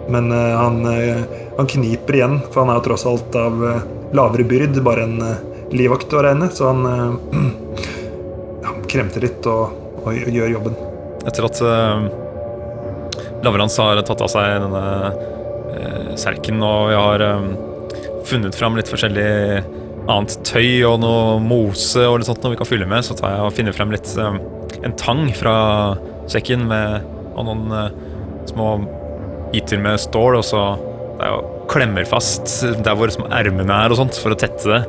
Men 0.09 0.31
eh, 0.33 0.55
han, 0.57 0.81
han 1.57 1.71
kniper 1.73 2.19
igjen, 2.19 2.39
for 2.51 2.63
han 2.63 2.73
er 2.73 2.81
jo 2.81 2.87
tross 2.89 3.07
alt 3.09 3.37
av 3.37 3.65
lavere 4.17 4.47
byrd, 4.47 4.81
bare 4.85 5.07
en 5.07 5.17
livvakt 5.75 6.15
å 6.15 6.23
regne. 6.25 6.51
Så 6.53 6.69
han 6.69 6.85
ja, 8.65 8.77
kremter 8.89 9.27
litt 9.27 9.51
og, 9.51 9.83
og 10.05 10.31
gjør 10.31 10.55
jobben. 10.57 10.79
Etter 11.27 11.49
at 11.49 11.59
Lavrans 13.43 13.77
har 13.77 14.01
tatt 14.01 14.21
av 14.21 14.29
seg 14.31 14.61
denne 14.63 14.83
eh, 15.77 16.13
serken, 16.17 16.61
og 16.65 16.89
vi 16.89 16.97
har 16.97 17.23
eh, 17.23 17.49
funnet 18.27 18.57
fram 18.57 18.77
litt 18.77 18.89
forskjellig 18.89 19.27
annet 20.07 20.37
tøy 20.47 20.85
og 20.87 21.01
noe 21.03 21.37
mose 21.43 22.03
og 22.07 22.19
litt 22.19 22.29
sånt 22.29 22.43
noe 22.43 22.55
vi 22.55 22.59
kan 22.59 22.69
fylle 22.69 22.87
med, 22.89 23.05
så 23.05 23.15
tar 23.17 23.35
jeg 23.35 23.47
og 23.47 23.55
finner 23.57 23.75
frem 23.75 23.91
litt 23.93 24.13
eh, 24.19 24.39
en 24.87 24.95
tang 24.99 25.25
fra 25.35 25.57
sekken 26.31 26.67
med 26.69 27.13
og 27.37 27.45
noen 27.47 27.75
eh, 27.75 27.97
små 28.49 28.71
biter 29.51 29.81
med 29.83 29.99
stål, 30.01 30.39
og 30.39 30.45
så 30.47 30.63
det 31.17 31.27
er 31.27 31.33
jo 31.33 31.65
klemmer 31.71 32.07
fast 32.07 32.51
der 32.85 32.97
hvor 32.97 33.11
ermene 33.33 33.79
er 33.83 33.93
og 33.93 33.99
sånt, 33.99 34.17
for 34.21 34.33
å 34.33 34.39
tette 34.39 34.69
det. 34.69 34.81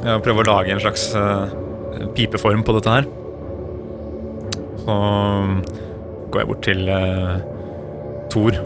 Jeg 0.00 0.22
prøver 0.24 0.46
å 0.46 0.54
lage 0.56 0.74
en 0.74 0.82
slags 0.82 1.10
eh, 1.18 1.54
pipeform 2.16 2.64
på 2.66 2.76
dette 2.78 2.96
her. 2.98 3.08
Så 4.80 4.96
går 6.32 6.40
jeg 6.40 6.48
bort 6.48 6.62
til 6.64 6.88
uh, 6.88 7.36
Thor. 8.32 8.56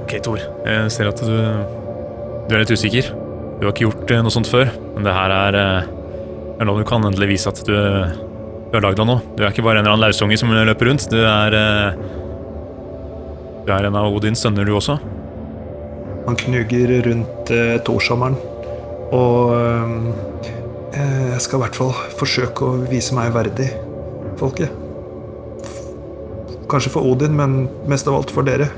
Ok, 0.00 0.16
Thor. 0.24 0.40
Jeg 0.64 0.92
ser 0.94 1.10
at 1.10 1.20
du, 1.20 1.36
du 2.48 2.54
er 2.56 2.62
litt 2.62 2.72
usikker. 2.72 3.10
Du 3.56 3.64
har 3.64 3.72
ikke 3.72 3.86
gjort 3.86 4.10
eh, 4.12 4.22
noe 4.24 4.34
sånt 4.34 4.50
før, 4.50 4.68
men 4.94 5.06
det 5.06 5.14
her 5.16 5.32
er, 5.32 5.56
eh, 5.60 6.56
er 6.60 6.68
nå 6.68 6.76
du 6.76 6.84
kan 6.88 7.04
endelig 7.08 7.30
vise 7.30 7.52
at 7.52 7.62
du, 7.64 7.72
du 7.72 8.76
har 8.76 8.84
lagd 8.84 9.00
av 9.00 9.08
noe. 9.08 9.22
Du 9.36 9.44
er 9.44 9.52
ikke 9.52 9.64
bare 9.64 9.80
en 9.80 9.86
eller 9.86 9.96
annen 9.96 10.04
lausunge 10.04 10.36
som 10.40 10.52
løper 10.52 10.90
rundt. 10.90 11.08
Du 11.12 11.20
er 11.22 11.56
eh, 11.56 12.00
Du 13.66 13.72
er 13.74 13.88
en 13.88 13.96
av 13.98 14.12
Odins 14.14 14.44
sønner, 14.44 14.68
du 14.68 14.76
også. 14.76 14.98
Han 16.26 16.36
knuger 16.38 16.92
rundt 17.06 17.50
eh, 17.54 17.76
Torsommeren. 17.86 18.36
Og 19.16 19.54
eh, 19.56 21.16
jeg 21.32 21.42
skal 21.44 21.58
i 21.58 21.64
hvert 21.64 21.78
fall 21.78 21.94
forsøke 22.18 22.66
å 22.66 22.80
vise 22.90 23.16
meg 23.16 23.32
verdig, 23.34 23.68
folket. 24.40 24.72
Kanskje 26.70 26.92
for 26.92 27.06
Odin, 27.06 27.36
men 27.38 27.66
mest 27.88 28.08
av 28.10 28.18
alt 28.18 28.32
for 28.34 28.46
dere. 28.46 28.68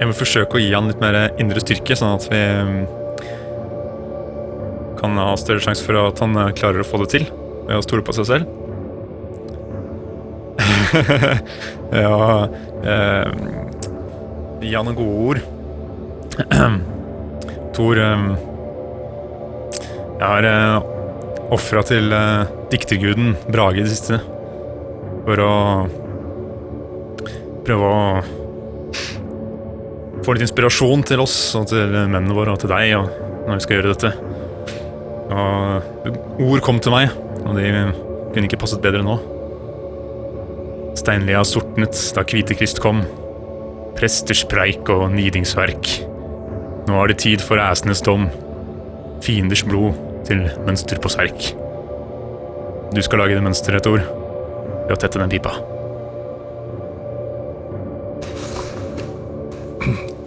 Jeg 0.00 0.08
vil 0.08 0.16
forsøke 0.16 0.56
å 0.56 0.60
gi 0.62 0.70
han 0.72 0.86
litt 0.88 1.02
mer 1.02 1.16
indre 1.42 1.60
styrke, 1.60 1.92
sånn 1.98 2.14
at 2.16 2.24
vi 2.32 2.40
mm, 2.40 2.78
kan 4.96 5.18
ha 5.20 5.34
større 5.36 5.60
sjanse 5.60 5.84
for 5.84 5.98
at 6.00 6.22
han 6.24 6.32
eh, 6.40 6.54
klarer 6.56 6.80
å 6.80 6.88
få 6.88 7.02
det 7.02 7.10
til 7.12 7.26
ved 7.66 7.76
å 7.76 7.84
stole 7.84 8.04
på 8.06 8.14
seg 8.16 8.28
selv. 8.30 8.56
ja 12.00 12.48
eh, 12.82 13.28
Gi 14.60 14.72
han 14.74 14.88
noen 14.88 14.96
gode 14.98 15.20
ord. 15.28 15.40
Tor 17.76 18.00
eh, 18.00 18.26
Jeg 20.16 20.26
har 20.26 20.48
eh, 20.48 20.90
ofra 21.52 21.84
til 21.92 22.12
eh, 22.16 22.50
dikterguden 22.72 23.36
Brage 23.52 23.82
i 23.82 23.84
det 23.84 23.92
siste 23.92 24.24
for 25.28 25.44
å 25.44 25.54
prøve 27.66 27.84
å 27.86 28.39
få 30.24 30.34
litt 30.34 30.44
inspirasjon 30.46 31.04
til 31.08 31.22
oss 31.22 31.36
og 31.58 31.68
til 31.72 31.94
mennene 31.96 32.36
våre 32.36 32.54
og 32.54 32.62
til 32.62 32.72
deg 32.72 32.94
og 32.98 33.10
når 33.46 33.56
vi 33.58 33.64
skal 33.64 33.78
gjøre 33.78 33.94
dette. 33.94 34.12
Og 35.30 36.44
ord 36.46 36.64
kom 36.66 36.80
til 36.82 36.94
meg, 36.94 37.12
og 37.44 37.56
de 37.58 37.70
kunne 38.34 38.48
ikke 38.48 38.60
passet 38.60 38.82
bedre 38.82 39.02
nå. 39.06 39.16
Steinlia 40.98 41.42
sortnet 41.46 41.96
da 42.16 42.24
Kvitekrist 42.26 42.82
kom. 42.82 43.04
Presters 43.98 44.44
preik 44.50 44.90
og 44.92 45.08
nidingsverk. 45.14 45.90
Nå 46.88 47.00
er 47.00 47.12
det 47.12 47.20
tid 47.22 47.44
for 47.44 47.62
æsenes 47.62 48.02
dom. 48.06 48.28
Fienders 49.24 49.64
blod 49.66 49.98
til 50.28 50.46
mønster 50.66 51.00
på 51.02 51.12
serk. 51.12 51.52
Du 52.90 53.02
skal 53.06 53.22
lage 53.22 53.36
det 53.38 53.44
mønsteret, 53.44 53.86
Tor, 53.86 54.02
ved 54.02 54.96
å 54.96 54.98
tette 54.98 55.20
den 55.20 55.30
pipa. 55.30 55.79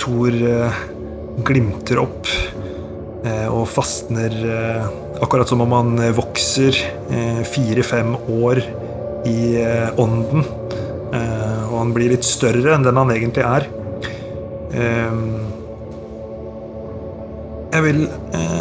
Thor 0.04 0.36
eh, 0.36 0.82
glimter 1.48 2.02
opp 2.04 2.28
eh, 3.24 3.48
og 3.48 3.64
fastner 3.72 4.34
eh, 4.36 4.88
akkurat 5.24 5.48
som 5.48 5.64
om 5.64 5.72
han 5.78 5.94
vokser 6.18 6.76
fire-fem 7.48 8.16
år 8.34 8.60
i 9.30 9.56
ånden. 10.02 10.42
Og 11.14 11.76
han 11.78 11.94
blir 11.96 12.12
litt 12.12 12.26
større 12.28 12.74
enn 12.76 12.84
den 12.84 12.98
han 13.00 13.14
egentlig 13.14 13.46
er. 13.48 13.68
Eh, 14.74 15.22
jeg 17.74 17.86
vil 17.86 18.02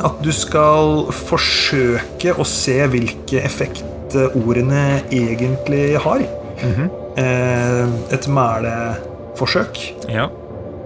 at 0.06 0.22
du 0.24 0.30
skal 0.32 1.08
forsøke 1.12 2.36
å 2.38 2.46
se 2.48 2.78
hvilke 2.92 3.42
effekt 3.42 4.14
ordene 4.38 5.00
egentlig 5.10 5.96
har. 6.04 6.22
eh, 7.18 7.86
et 8.14 8.28
mæleforsøk 8.28 9.80
Ja. 10.08 10.28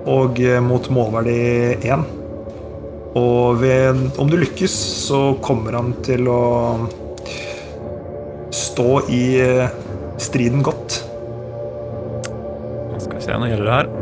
Og 0.07 0.39
eh, 0.43 0.61
mot 0.63 0.87
målverdi 0.93 1.41
1. 1.83 2.07
Og 3.17 3.61
ved, 3.63 4.03
om 4.21 4.31
du 4.31 4.37
lykkes, 4.39 4.73
så 5.09 5.21
kommer 5.45 5.79
han 5.79 5.95
til 6.07 6.29
å 6.29 6.41
stå 8.55 8.91
i 9.13 9.23
eh, 9.43 9.69
striden 10.21 10.63
godt. 10.67 11.01
Nå 12.93 13.01
skal 13.03 13.17
vi 13.17 13.25
se, 13.25 13.39
nå 13.41 13.51
gjelder 13.51 13.71
det 13.71 13.79
her. 13.79 13.95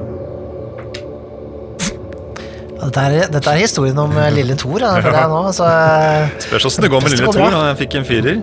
Dette 2.84 3.00
er, 3.00 3.30
dette 3.32 3.52
er 3.54 3.62
historien 3.62 3.98
om 4.02 4.12
eh, 4.20 4.32
lille 4.34 4.58
Thor, 4.60 4.76
da, 4.82 4.96
føler 5.00 5.22
jeg 5.22 5.32
nå. 5.32 5.42
Så, 5.58 5.70
Spørs 6.48 6.68
åssen 6.68 6.84
det 6.84 6.92
går 6.92 7.06
med 7.06 7.14
lille 7.16 7.30
Thor. 7.32 7.54
Han 7.54 7.78
fikk 7.80 8.00
en 8.00 8.08
firer. 8.08 8.42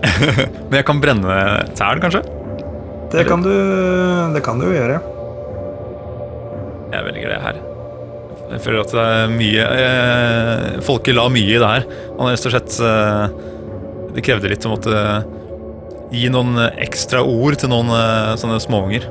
Men 0.68 0.78
jeg 0.78 0.86
kan 0.88 1.00
brenne 1.02 1.40
tæl, 1.76 1.98
kanskje? 2.04 2.22
Det 3.10 3.24
kan 3.26 3.42
du, 3.42 3.50
det 4.36 4.44
kan 4.46 4.60
du 4.62 4.68
gjøre. 4.70 5.00
Jeg 6.90 7.06
velger 7.06 7.32
det 7.34 7.40
her. 7.44 7.60
Jeg 8.50 8.62
føler 8.64 8.80
at 8.82 8.92
det 8.94 9.02
er 9.06 9.30
mye 9.30 9.66
eh, 9.78 10.80
Folket 10.82 11.14
la 11.14 11.28
mye 11.30 11.52
i 11.54 11.58
det 11.60 11.68
her. 11.74 11.84
Man 12.16 12.26
har 12.26 12.34
rett 12.34 12.48
og 12.48 12.54
slett 12.56 12.78
eh, 12.82 13.36
Det 14.16 14.24
krevde 14.26 14.50
litt 14.50 14.66
å 14.66 14.72
måtte 14.72 15.04
gi 16.10 16.26
noen 16.34 16.58
ekstra 16.82 17.22
ord 17.22 17.60
til 17.62 17.70
noen 17.70 17.92
eh, 17.94 18.32
sånne 18.40 18.58
småunger. 18.62 19.06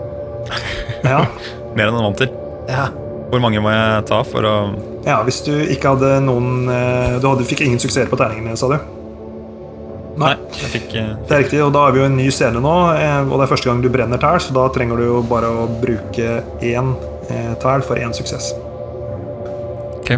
Ja. 1.08 1.24
Mer 1.78 1.88
enn 1.88 1.96
er 2.02 2.08
vant 2.10 2.20
til. 2.20 2.34
ja. 2.72 2.89
Hvor 3.30 3.38
mange 3.44 3.62
må 3.62 3.70
jeg 3.70 4.06
ta 4.10 4.24
for 4.26 4.46
å 4.50 4.54
ja, 5.06 5.20
hvis 5.24 5.39
du 5.46 5.54
ikke 5.72 5.94
hadde 5.94 6.15
noen 6.26 6.68
eh, 6.70 7.20
Du 7.22 7.28
hadde, 7.30 7.46
fikk 7.48 7.63
ingen 7.65 7.80
suksess 7.82 8.10
på 8.12 8.18
terningene, 8.20 8.58
sa 8.60 8.68
du? 8.72 8.76
Nei, 10.20 10.34
jeg 10.60 10.72
fikk 10.74 10.96
eh, 11.00 11.13
Det 11.30 11.36
er 11.38 11.44
riktig, 11.46 11.62
og 11.63 11.72
da 11.76 11.86
er 11.88 11.96
vi 11.96 12.02
jo 12.02 12.08
en 12.10 12.18
ny 12.20 12.28
scene 12.36 12.60
nå, 12.63 12.74
og 13.30 13.36
det 13.38 13.46
er 13.46 13.52
første 13.54 13.70
gang 13.70 13.80
du 13.84 13.88
brenner 13.94 14.20
tær, 14.22 14.42
så 14.44 14.56
da 14.58 14.65
trenger 14.76 15.00
du 15.00 15.06
jo 15.08 15.22
bare 15.30 15.50
å 15.62 15.70
bruke 15.80 16.42
én 16.65 16.92
tæl 17.62 17.86
for 17.86 18.02
én 18.02 18.15
suksess. 18.15 18.52
Ok, 20.00 20.12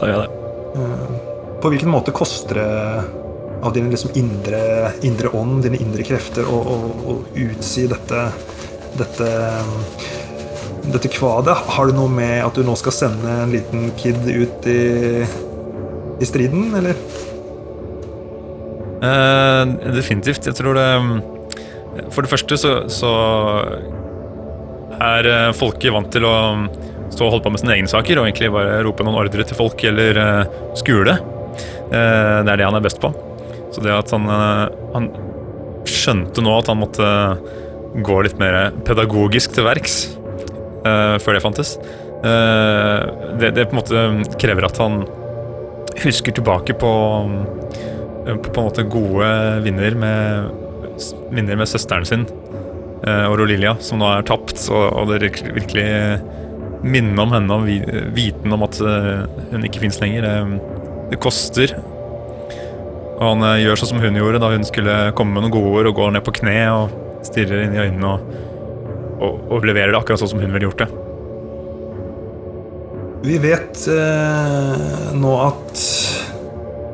da 0.00 0.10
gjør 0.10 0.14
jeg 0.14 0.26
det. 0.26 1.24
På 1.62 1.72
hvilken 1.72 1.90
måte 1.90 2.14
koster 2.14 2.60
det 2.60 2.68
av 3.66 3.72
din 3.74 3.88
liksom 3.90 4.14
indre, 4.14 4.92
indre 5.02 5.32
ånd, 5.34 5.64
dine 5.64 5.80
indre 5.82 6.04
krefter, 6.06 6.46
å, 6.46 6.58
å, 6.62 6.76
å 7.10 7.16
utsi 7.48 7.88
dette 7.90 8.28
dette, 8.98 9.30
dette 10.92 11.10
kvadet? 11.12 11.56
Har 11.74 11.90
det 11.90 11.96
noe 11.98 12.10
med 12.12 12.42
at 12.44 12.56
du 12.56 12.64
nå 12.66 12.76
skal 12.78 12.94
sende 12.94 13.38
en 13.44 13.54
liten 13.54 13.90
kid 13.98 14.20
ut 14.26 14.68
i, 14.70 15.24
i 16.18 16.28
striden, 16.28 16.70
eller? 16.78 16.98
Eh, 18.98 19.64
definitivt. 19.94 20.48
Jeg 20.48 20.58
tror 20.58 20.74
det 20.74 20.88
For 22.10 22.22
det 22.22 22.30
første 22.30 22.56
så, 22.58 22.72
så 22.90 23.10
er 25.04 25.28
eh, 25.28 25.52
folket 25.56 25.94
vant 25.94 26.10
til 26.12 26.26
å 26.28 26.34
stå 27.08 27.24
og 27.24 27.32
holde 27.32 27.44
på 27.46 27.52
med 27.54 27.62
sine 27.62 27.74
egne 27.76 27.90
saker 27.90 28.20
og 28.20 28.28
egentlig 28.28 28.50
bare 28.54 28.80
rope 28.86 29.06
noen 29.06 29.18
ordre 29.20 29.46
til 29.46 29.58
folk 29.58 29.82
eller 29.88 30.20
eh, 30.22 30.58
skule. 30.78 31.16
Eh, 31.18 32.38
det 32.44 32.52
er 32.52 32.60
det 32.60 32.68
han 32.68 32.78
er 32.78 32.84
best 32.84 33.00
på. 33.02 33.12
Så 33.74 33.84
det 33.84 33.94
at 33.94 34.12
han, 34.14 34.26
han 34.94 35.08
skjønte 35.88 36.42
nå 36.44 36.54
at 36.56 36.70
han 36.70 36.80
måtte 36.80 37.08
gå 38.04 38.20
litt 38.24 38.38
mer 38.40 38.70
pedagogisk 38.86 39.56
til 39.56 39.66
verks 39.68 40.00
før 40.84 41.34
det 41.34 41.40
fantes, 41.42 41.72
det, 42.22 43.48
det 43.56 43.64
på 43.68 43.74
en 43.74 43.78
måte 43.80 44.36
krever 44.40 44.64
at 44.64 44.78
han 44.80 45.02
husker 46.00 46.32
tilbake 46.38 46.76
på 46.78 46.92
på 48.28 48.52
på 48.52 48.60
en 48.60 48.66
måte 48.68 48.84
gode 48.88 49.28
vinner 49.64 49.94
med, 49.96 50.50
vinner 51.32 51.56
med 51.56 51.68
søsteren 51.70 52.06
sin, 52.08 52.26
eh, 53.06 53.26
Rolilia, 53.30 53.76
som 53.84 54.00
nå 54.02 54.08
er 54.16 54.26
tapt. 54.28 54.58
Og, 54.72 54.84
og 55.02 55.08
det 55.12 55.20
virkelig- 55.26 55.54
virkelig 55.60 55.86
minner 56.78 57.24
om 57.24 57.32
henne 57.34 57.56
og 57.56 57.64
viten 58.14 58.52
om 58.54 58.62
at 58.66 58.78
eh, 58.80 59.24
hun 59.52 59.64
ikke 59.66 59.80
fins 59.82 59.98
lenger. 60.02 60.26
Det, 61.10 61.18
koster. 61.24 61.72
Og 63.18 63.24
han 63.32 63.42
eh, 63.48 63.62
gjør 63.64 63.80
sånn 63.80 63.92
som 63.94 64.02
hun 64.04 64.18
gjorde 64.20 64.38
da 64.44 64.52
hun 64.52 64.66
skulle 64.68 64.98
komme 65.18 65.34
med 65.34 65.46
noen 65.48 65.54
gode 65.56 65.72
ord 65.80 65.90
og 65.90 65.96
går 65.98 66.12
ned 66.14 66.24
på 66.26 66.36
kne 66.38 66.58
og 66.70 67.24
stirrer 67.26 67.64
inn 67.64 67.74
i 67.74 67.80
øynene 67.82 68.12
og, 68.14 68.20
og, 69.18 69.40
og 69.56 69.64
leverer 69.66 69.90
det 69.90 69.98
akkurat 69.98 70.20
sånn 70.22 70.30
som 70.36 70.42
hun 70.44 70.52
ville 70.54 70.68
gjort 70.68 70.84
det. 70.84 70.90
Vi 73.26 73.34
vet 73.42 73.80
eh, 73.90 75.14
nå 75.18 75.32
at 75.42 75.80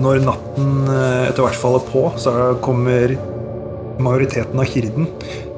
når 0.02 0.22
natten 0.24 0.70
eh, 0.88 1.26
etter 1.28 1.44
hvert 1.44 1.60
faller 1.60 1.84
på, 1.90 2.06
så 2.18 2.32
er- 2.32 2.56
kommer 2.64 3.12
majoriteten 4.02 4.58
av 4.58 4.66
hirden 4.72 5.04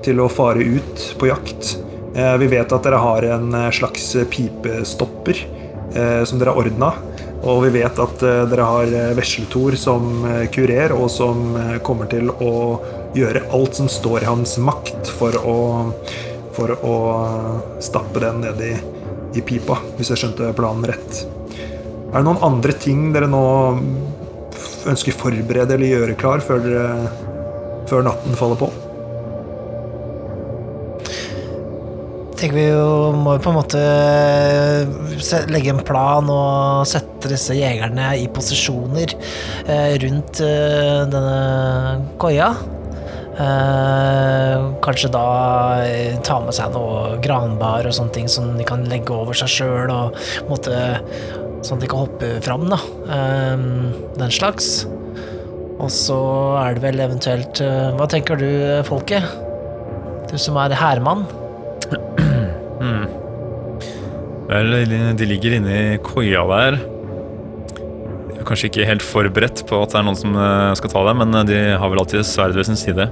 til 0.07 0.23
å 0.23 0.31
fare 0.31 0.62
ut 0.62 1.05
på 1.19 1.29
jakt. 1.31 1.75
Eh, 2.16 2.37
vi 2.40 2.49
vet 2.51 2.73
at 2.73 2.87
dere 2.87 3.03
har 3.03 3.27
en 3.35 3.55
eh, 3.55 3.73
slags 3.75 4.12
pipestopper 4.31 5.42
eh, 5.95 6.23
som 6.25 6.40
dere 6.40 6.55
har 6.55 6.62
ordna. 6.62 6.92
Og 7.47 7.61
vi 7.66 7.75
vet 7.77 7.99
at 8.03 8.23
dere 8.51 8.64
har 8.66 8.92
vesletor 9.14 9.77
som 9.79 10.25
kurer, 10.51 10.90
og 10.97 11.05
som 11.12 11.53
kommer 11.85 12.09
til 12.11 12.33
å 12.33 12.55
gjøre 13.14 13.45
alt 13.55 13.77
som 13.79 13.90
står 13.92 14.25
i 14.25 14.27
hans 14.27 14.57
makt 14.59 15.11
for 15.14 15.37
å, 15.47 15.59
for 16.57 16.73
å 16.75 16.97
stappe 17.85 18.25
den 18.25 18.40
ned 18.42 18.64
i, 18.66 18.73
i 19.38 19.45
pipa, 19.47 19.77
hvis 20.01 20.11
jeg 20.11 20.25
skjønte 20.25 20.51
planen 20.59 20.88
rett. 20.90 21.21
Er 22.09 22.16
det 22.16 22.25
noen 22.27 22.42
andre 22.49 22.75
ting 22.83 23.12
dere 23.14 23.29
nå 23.31 23.45
ønsker 24.90 25.14
forberede 25.14 25.77
eller 25.77 25.92
gjøre 25.92 26.19
klar 26.19 26.42
før, 26.42 26.66
før 27.87 28.11
natten 28.11 28.40
faller 28.40 28.64
på? 28.64 28.73
Tenker 32.37 32.57
vi 32.57 32.64
jo 32.68 33.12
må 33.16 33.37
jo 33.37 33.42
på 33.44 33.53
en 33.53 33.57
måte 33.57 33.83
legge 35.51 35.72
en 35.72 35.83
plan 35.87 36.27
og 36.33 36.87
sette 36.88 37.31
disse 37.33 37.57
jegerne 37.57 38.12
i 38.20 38.27
posisjoner 38.33 39.14
eh, 39.66 39.94
rundt 40.03 40.40
eh, 40.44 41.05
denne 41.11 41.37
koia. 42.20 42.51
Eh, 43.37 44.66
kanskje 44.85 45.11
da 45.12 45.25
eh, 45.85 46.18
ta 46.25 46.38
med 46.44 46.57
seg 46.57 46.72
noe 46.77 47.16
granbar 47.25 47.88
og 47.88 47.96
sånne 47.96 48.14
ting 48.14 48.31
som 48.33 48.55
de 48.57 48.64
kan 48.68 48.85
legge 48.88 49.12
over 49.12 49.37
seg 49.37 49.53
sjøl, 49.53 49.92
og 49.92 50.16
måte 50.49 50.77
sånn 51.66 51.77
at 51.77 51.83
de 51.85 51.90
kan 51.90 52.05
hoppe 52.05 52.31
fram, 52.44 52.68
da. 52.72 52.81
Eh, 53.16 53.66
den 54.20 54.33
slags. 54.33 54.87
Og 55.77 55.90
så 55.92 56.20
er 56.62 56.77
det 56.77 56.87
vel 56.87 57.03
eventuelt 57.05 57.61
eh, 57.61 57.90
Hva 57.99 58.07
tenker 58.09 58.40
du, 58.40 58.49
folket? 58.88 59.27
Du 60.31 60.38
som 60.40 60.57
er 60.57 60.72
hærmann? 60.72 61.27
De 64.46 65.26
ligger 65.26 65.56
inne 65.59 65.74
i 65.74 65.98
koia 65.98 66.44
der. 66.46 66.76
De 68.30 68.37
er 68.38 68.46
kanskje 68.46 68.68
ikke 68.70 68.87
helt 68.87 69.02
forberedt 69.02 69.64
på 69.66 69.80
at 69.82 69.90
det 69.90 69.98
er 69.98 70.04
noen 70.06 70.18
som 70.18 70.37
eh, 70.38 70.74
skal 70.78 70.92
ta 70.92 71.02
dem, 71.09 71.22
men 71.24 71.35
eh, 71.40 71.46
de 71.48 71.62
har 71.74 71.90
vel 71.90 72.02
alltid 72.02 72.26
sverd 72.26 72.54
ved 72.54 72.68
sin 72.68 72.78
side. 72.78 73.09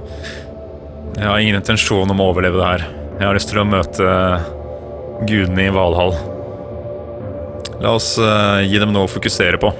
Jeg 1.15 1.27
har 1.27 1.39
ingen 1.39 1.59
intensjon 1.59 2.11
om 2.11 2.21
å 2.21 2.29
overleve 2.31 2.59
det 2.59 2.69
her. 2.69 2.85
Jeg 3.19 3.27
har 3.27 3.35
lyst 3.35 3.51
til 3.51 3.59
å 3.59 3.67
møte 3.67 4.13
gudene 5.27 5.67
i 5.67 5.73
Valhall. 5.75 6.15
La 7.83 7.91
oss 7.95 8.13
eh, 8.19 8.63
gi 8.69 8.79
dem 8.79 8.93
noe 8.95 9.09
å 9.09 9.11
fokusere 9.11 9.59
på. 9.59 9.71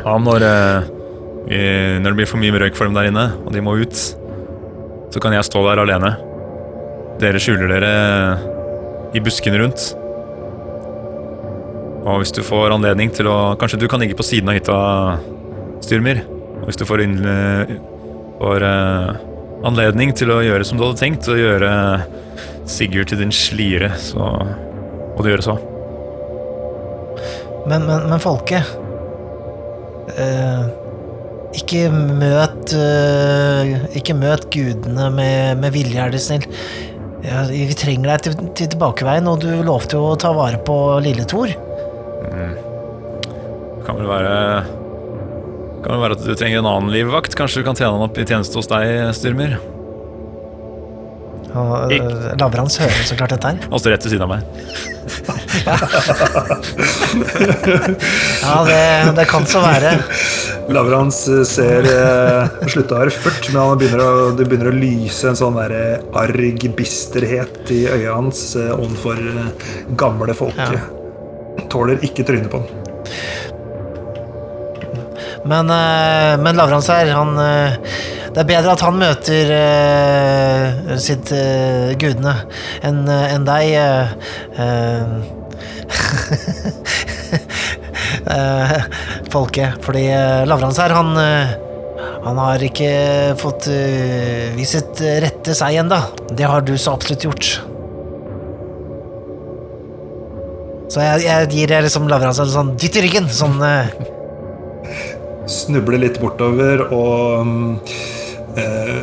Ja, 0.00 0.16
når, 0.22 0.46
eh, 0.46 1.98
når 2.02 2.08
det 2.08 2.16
blir 2.18 2.30
for 2.30 2.42
mye 2.42 2.64
røyk 2.64 2.78
for 2.78 2.90
dem 2.90 2.98
der 2.98 3.12
inne, 3.12 3.28
og 3.44 3.54
de 3.54 3.62
må 3.62 3.76
ut, 3.78 3.94
så 5.14 5.22
kan 5.22 5.34
jeg 5.38 5.46
stå 5.46 5.62
der 5.68 5.84
alene. 5.84 6.16
Dere 7.22 7.40
skjuler 7.40 7.70
dere 7.70 7.94
i 9.14 9.22
buskene 9.22 9.62
rundt. 9.62 9.86
Og 12.06 12.22
hvis 12.22 12.34
du 12.34 12.42
får 12.46 12.70
anledning 12.76 13.10
til 13.14 13.26
å 13.30 13.56
Kanskje 13.58 13.80
du 13.82 13.88
kan 13.90 14.02
ligge 14.02 14.16
på 14.18 14.26
siden 14.26 14.50
av 14.50 14.58
hytta, 14.58 14.78
Styrmyr. 15.82 16.22
Og 16.62 16.68
hvis 16.68 16.78
du 16.80 16.86
får, 16.88 17.02
inn, 17.04 17.18
eh, 17.26 17.74
får 18.40 18.64
eh, 18.66 19.18
anledning 19.66 20.14
til 20.16 20.32
å 20.34 20.40
gjøre 20.44 20.66
som 20.66 20.78
du 20.78 20.86
hadde 20.86 21.02
tenkt, 21.02 21.28
og 21.30 21.40
gjøre 21.40 21.70
Sigurd 22.66 23.10
til 23.10 23.20
din 23.20 23.34
slire, 23.34 23.92
så 24.00 24.32
må 24.40 25.22
du 25.22 25.30
gjøre 25.30 25.46
så. 25.46 25.54
Men, 27.66 27.86
men, 27.86 28.08
men 28.10 28.22
Folke 28.22 28.60
eh, 30.14 30.64
Ikke 31.58 31.88
møt 31.90 32.74
eh, 32.76 33.72
Ikke 33.98 34.14
møt 34.18 34.46
gudene 34.54 35.08
med, 35.14 35.62
med 35.62 35.74
vilje, 35.74 36.02
er 36.02 36.14
du 36.14 36.20
snill. 36.22 36.46
Ja, 37.26 37.42
vi 37.50 37.74
trenger 37.74 38.12
deg 38.12 38.26
til, 38.26 38.50
til 38.54 38.74
tilbakeveien, 38.74 39.26
og 39.26 39.42
du 39.42 39.50
lovte 39.66 39.98
jo 39.98 40.12
å 40.12 40.18
ta 40.20 40.30
vare 40.36 40.60
på 40.62 40.76
lille 41.02 41.26
Thor. 41.26 41.54
Det 42.26 43.84
kan 43.86 44.00
vel 44.00 44.10
være 44.10 44.34
kan 45.84 45.94
vel 45.94 46.02
være 46.02 46.16
at 46.18 46.24
du 46.26 46.34
trenger 46.34 46.58
en 46.62 46.66
annen 46.66 46.90
livvakt. 46.90 47.36
Kanskje 47.38 47.62
du 47.62 47.68
kan 47.68 47.78
tjene 47.78 47.94
han 47.94 48.06
opp 48.08 48.16
i 48.18 48.26
tjeneste 48.26 48.58
hos 48.58 48.70
deg, 48.70 49.14
styrmer? 49.14 49.58
Og 51.56 51.92
uh, 51.92 52.34
Lavrans 52.40 52.76
hører 52.82 53.06
så 53.06 53.16
klart 53.16 53.32
dette 53.32 53.52
her. 53.52 53.60
Han 53.70 53.78
står 53.82 53.94
rett 53.94 54.04
ved 54.06 54.12
siden 54.12 54.26
av 54.26 54.30
meg. 54.34 54.42
Ja, 58.42 58.56
det, 58.66 58.82
det 59.16 59.26
kan 59.30 59.46
så 59.48 59.62
være. 59.64 59.94
Lavrans 60.74 61.18
ser 61.46 61.86
eh, 61.86 62.66
slutta 62.66 62.96
å 62.96 63.00
være 63.04 63.14
furt, 63.14 63.48
men 63.52 63.60
han 63.60 63.78
begynner 63.78 64.02
å, 64.02 64.10
det 64.36 64.48
begynner 64.48 64.72
å 64.72 64.74
lyse 64.74 65.30
en 65.30 65.38
sånn 65.38 65.58
der 65.60 65.74
eh, 65.76 66.06
arg 66.18 66.66
bisterhet 66.76 67.70
i 67.74 67.84
øya 67.86 68.16
hans 68.18 68.48
eh, 68.58 68.72
overfor 68.74 69.22
eh, 69.22 69.70
gamle 69.98 70.34
folket. 70.36 70.95
Tåler 71.72 72.02
ikke 72.04 72.26
trynet 72.26 72.52
på 72.52 72.62
han. 72.62 72.84
Men, 75.46 75.70
eh, 75.70 76.38
men 76.42 76.56
Lavrans 76.56 76.88
her, 76.90 77.06
han 77.14 77.38
eh, 77.38 77.72
Det 78.34 78.40
er 78.42 78.48
bedre 78.48 78.72
at 78.74 78.82
han 78.84 78.98
møter 79.00 79.48
uh, 79.48 80.96
sitt 81.00 81.30
uh, 81.32 81.94
gudene 81.96 82.34
enn 82.84 83.08
en 83.08 83.46
deg. 83.46 83.72
Uh, 84.58 85.22
eh, 88.28 88.76
Folke. 89.32 89.70
Fordi 89.86 90.04
Lavrans 90.50 90.76
her, 90.82 90.92
han 90.92 91.16
han 92.26 92.38
har 92.42 92.58
ikke 92.66 92.90
fått 93.40 93.68
vist 94.58 94.74
sitt 94.74 95.00
rette 95.22 95.54
seg 95.56 95.78
enda. 95.80 96.02
Det 96.28 96.44
har 96.44 96.60
du 96.66 96.74
så 96.76 96.92
absolutt 96.98 97.24
gjort. 97.24 97.65
Så 100.88 101.02
jeg, 101.02 101.24
jeg 101.26 101.48
gir 101.52 101.74
liksom 101.82 102.06
Lavrans 102.10 102.38
en 102.42 102.52
sånn 102.52 102.74
dytt 102.78 102.98
i 103.00 103.06
ryggen. 103.06 103.26
Sånn 103.32 103.58
uh... 103.62 103.90
snubler 105.50 106.02
litt 106.02 106.20
bortover 106.22 106.84
og 106.94 107.90
eh, 108.58 109.00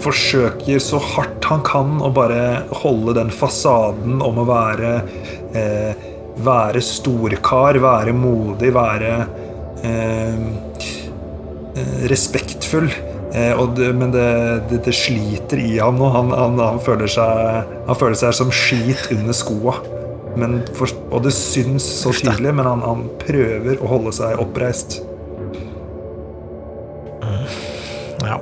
forsøker 0.00 0.80
så 0.82 1.00
hardt 1.00 1.48
han 1.48 1.64
kan 1.64 1.98
å 2.04 2.10
bare 2.12 2.64
holde 2.82 3.16
den 3.20 3.32
fasaden 3.32 4.20
om 4.24 4.40
å 4.40 4.48
være 4.48 4.94
uh, 5.56 6.08
Være 6.40 6.80
storkar, 6.80 7.76
være 7.82 8.14
modig, 8.16 8.70
være 8.72 9.10
eh, 9.84 10.36
eh, 11.76 11.96
respektfull. 12.08 12.88
Eh, 13.34 13.52
og 13.60 13.76
men 13.98 14.14
det, 14.14 14.28
det, 14.70 14.78
det 14.86 14.94
sliter 14.96 15.60
i 15.60 15.74
ham 15.76 16.00
nå. 16.00 16.08
Han, 16.14 16.32
han, 16.32 16.56
han, 16.62 16.80
føler 16.80 17.10
seg, 17.10 17.74
han 17.90 17.98
føler 17.98 18.16
seg 18.22 18.38
som 18.38 18.54
skit 18.54 19.10
under 19.12 19.36
skoa. 19.36 19.76
Men 20.38 20.60
for, 20.76 20.92
og 21.10 21.24
det 21.26 21.32
syns 21.34 21.86
så 22.02 22.12
tydelig, 22.14 22.52
men 22.54 22.68
han, 22.68 22.84
han 22.86 23.06
prøver 23.22 23.80
å 23.82 23.90
holde 23.90 24.12
seg 24.14 24.38
oppreist. 24.42 25.00
Ja. 28.20 28.36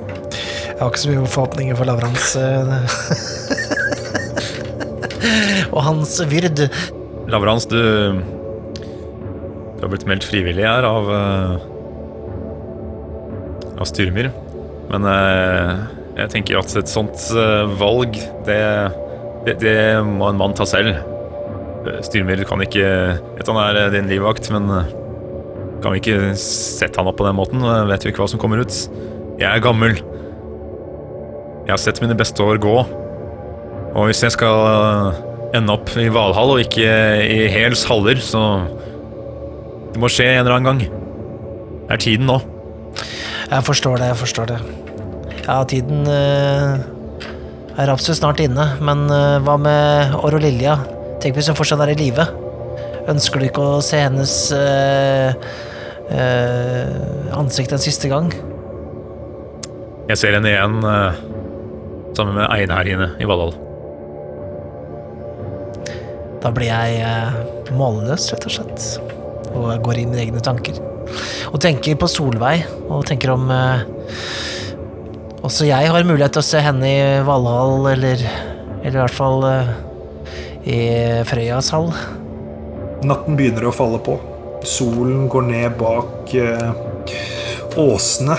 Jeg 0.79 0.79
har 0.81 0.91
ikke 0.91 1.01
så 1.03 1.11
mye 1.13 1.29
forhåpninger 1.31 1.79
for 1.79 1.89
Lavrans 1.89 2.33
eh, 2.39 2.73
Og 5.75 5.81
hans 5.87 6.13
vyrd. 6.31 6.65
Lavrans, 7.31 7.67
du 7.71 7.79
Du 9.79 9.83
har 9.83 9.91
blitt 9.93 10.07
meldt 10.11 10.27
frivillig 10.27 10.67
her 10.67 10.87
av 10.87 11.11
eh, 11.15 11.67
Av 13.79 13.87
Styrmir. 13.87 14.33
Men 14.91 15.07
eh, 15.07 15.75
jeg 16.19 16.33
tenker 16.35 16.59
at 16.59 16.73
et 16.81 16.91
sånt 16.91 17.29
valg, 17.79 18.17
det, 18.49 18.63
det, 19.47 19.55
det 19.63 19.77
må 20.03 20.33
en 20.33 20.41
mann 20.41 20.57
ta 20.59 20.67
selv. 20.67 20.97
Eh, 21.89 22.45
kan 22.49 22.63
ikke 22.65 22.89
Vet 23.39 23.51
han 23.51 23.61
er 23.63 23.81
eh, 23.85 23.91
din 23.95 24.11
livvakt, 24.11 24.51
men 24.55 24.69
eh, 24.71 24.91
kan 25.83 25.95
vi 25.95 26.01
ikke 26.03 26.35
sette 26.39 26.99
han 26.99 27.09
opp 27.11 27.19
på 27.21 27.27
den 27.27 27.39
måten? 27.39 27.63
Eh, 27.63 27.87
Vet 27.91 28.05
vi 28.05 28.13
ikke 28.13 28.25
hva 28.25 28.31
som 28.31 28.41
kommer 28.43 28.63
ut? 28.63 28.75
Jeg 29.39 29.49
er 29.49 29.63
gammel. 29.65 29.99
Jeg 31.65 31.75
har 31.75 31.81
sett 31.81 32.01
mine 32.03 32.17
beste 32.19 32.43
år 32.43 32.61
gå. 32.63 32.77
Og 33.95 34.09
hvis 34.09 34.23
jeg 34.25 34.35
skal 34.35 35.15
ende 35.57 35.73
opp 35.73 35.91
i 35.97 36.09
Valhall 36.13 36.55
og 36.55 36.63
ikke 36.63 36.89
i 37.25 37.47
Hels 37.53 37.87
haller, 37.89 38.21
så 38.21 38.43
Det 39.89 40.03
må 40.03 40.11
skje 40.13 40.27
en 40.29 40.45
eller 40.45 40.59
annen 40.59 40.69
gang. 40.69 40.81
Det 41.89 41.95
er 41.97 42.03
tiden 42.05 42.29
nå. 42.29 42.37
Jeg 43.49 43.65
forstår 43.65 43.97
det, 43.97 44.11
jeg 44.11 44.19
forstår 44.21 44.51
det. 44.51 44.59
Ja, 45.49 45.63
tiden 45.65 46.05
øh, 46.05 46.79
er 47.81 47.91
absolutt 47.91 48.19
snart 48.21 48.43
inne, 48.45 48.67
men 48.85 49.07
øh, 49.09 49.39
hva 49.47 49.57
med 49.57 50.15
Orr 50.21 50.37
og 50.37 50.45
Lilja? 50.45 50.77
Tenk 51.19 51.35
hvis 51.35 51.49
hun 51.51 51.57
fortsatt 51.59 51.83
er 51.83 51.91
i 51.93 51.99
live. 51.99 52.25
Ønsker 53.11 53.41
du 53.41 53.49
ikke 53.49 53.65
å 53.65 53.79
se 53.83 53.99
hennes 53.99 54.35
eh, 54.55 55.47
eh, 56.15 56.93
ansikt 57.35 57.75
en 57.75 57.83
siste 57.83 58.11
gang? 58.11 58.29
Jeg 60.09 60.21
ser 60.21 60.37
henne 60.37 60.53
igjen 60.53 60.79
eh, 60.87 61.19
sammen 62.15 62.39
med 62.39 62.47
Einherjene 62.47 63.11
i 63.19 63.27
Valhall. 63.29 63.57
Da 66.39 66.53
blir 66.55 66.71
jeg 66.71 67.73
målløs, 67.75 68.29
rett 68.31 68.47
og 68.47 68.55
slett. 68.55 68.87
Og 69.59 69.73
går 69.83 69.99
i 69.99 70.07
mine 70.07 70.23
egne 70.29 70.45
tanker. 70.45 70.79
Og 71.51 71.59
tenker 71.65 71.99
på 71.99 72.07
Solveig, 72.13 72.63
og 72.87 73.03
tenker 73.09 73.33
om 73.35 73.49
også 75.49 75.67
jeg 75.67 75.91
har 75.91 76.07
mulighet 76.07 76.37
til 76.37 76.45
å 76.45 76.47
se 76.47 76.63
henne 76.63 76.89
i 76.93 77.03
Valhall, 77.27 77.89
eller, 77.91 78.23
eller 78.85 78.95
i 79.01 79.03
hvert 79.03 79.19
fall 79.19 79.47
i 80.67 80.81
Frøyas 81.29 81.71
hall. 81.75 81.93
Natten 83.07 83.39
begynner 83.39 83.69
å 83.69 83.75
falle 83.75 84.01
på. 84.03 84.17
Solen 84.67 85.29
går 85.31 85.45
ned 85.53 85.77
bak 85.79 86.35
eh, 86.35 86.71
åsene, 87.79 88.39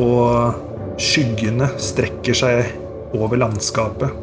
og 0.00 1.00
skyggene 1.00 1.68
strekker 1.80 2.38
seg 2.38 3.14
over 3.14 3.38
landskapet. 3.42 4.22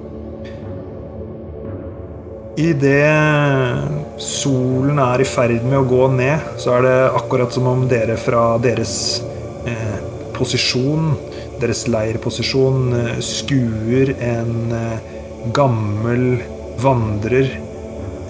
Idet 2.59 4.19
solen 4.21 4.99
er 4.99 5.23
i 5.23 5.27
ferd 5.27 5.63
med 5.63 5.79
å 5.79 5.87
gå 5.87 6.07
ned, 6.13 6.51
så 6.59 6.75
er 6.77 6.85
det 6.85 6.97
akkurat 7.21 7.53
som 7.55 7.69
om 7.71 7.85
dere 7.89 8.17
fra 8.19 8.57
deres 8.61 8.93
eh, 9.69 9.99
posisjon, 10.35 11.13
deres 11.61 11.85
leirposisjon, 11.87 12.81
eh, 12.97 13.21
skuer 13.23 14.11
en 14.19 14.75
eh, 14.75 15.13
gammel 15.55 16.25
vandrer 16.79 17.51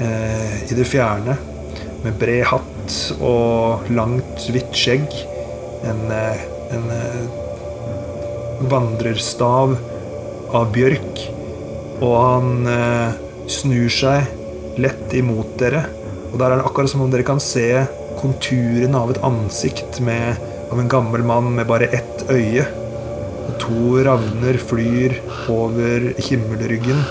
eh, 0.01 0.55
i 0.71 0.77
det 0.77 0.87
fjerne 0.89 1.37
med 2.01 2.17
bred 2.19 2.45
hatt 2.49 2.97
og 3.21 3.89
langt, 3.93 4.47
hvitt 4.51 4.73
skjegg. 4.77 5.13
En, 5.87 6.01
eh, 6.13 6.43
en 6.75 6.89
eh, 6.95 8.67
vandrerstav 8.71 9.77
av 10.57 10.69
bjørk. 10.75 11.23
Og 12.01 12.15
han 12.17 12.69
eh, 12.69 13.19
snur 13.51 13.89
seg 13.93 14.79
lett 14.81 15.13
imot 15.17 15.57
dere. 15.61 15.85
Og 16.31 16.39
der 16.39 16.53
er 16.53 16.61
det 16.61 16.67
akkurat 16.67 16.91
som 16.91 17.03
om 17.05 17.11
dere 17.11 17.27
kan 17.27 17.41
se 17.43 17.67
konturene 18.21 18.97
av 18.97 19.13
et 19.13 19.23
ansikt 19.25 19.99
med, 20.03 20.39
av 20.71 20.79
en 20.79 20.91
gammel 20.91 21.25
mann 21.27 21.51
med 21.57 21.69
bare 21.69 21.89
ett 21.93 22.25
øye. 22.31 22.65
Og 23.41 23.57
to 23.61 23.97
ravner 24.05 24.59
flyr 24.61 25.17
over 25.51 26.11
himmelryggen, 26.29 27.01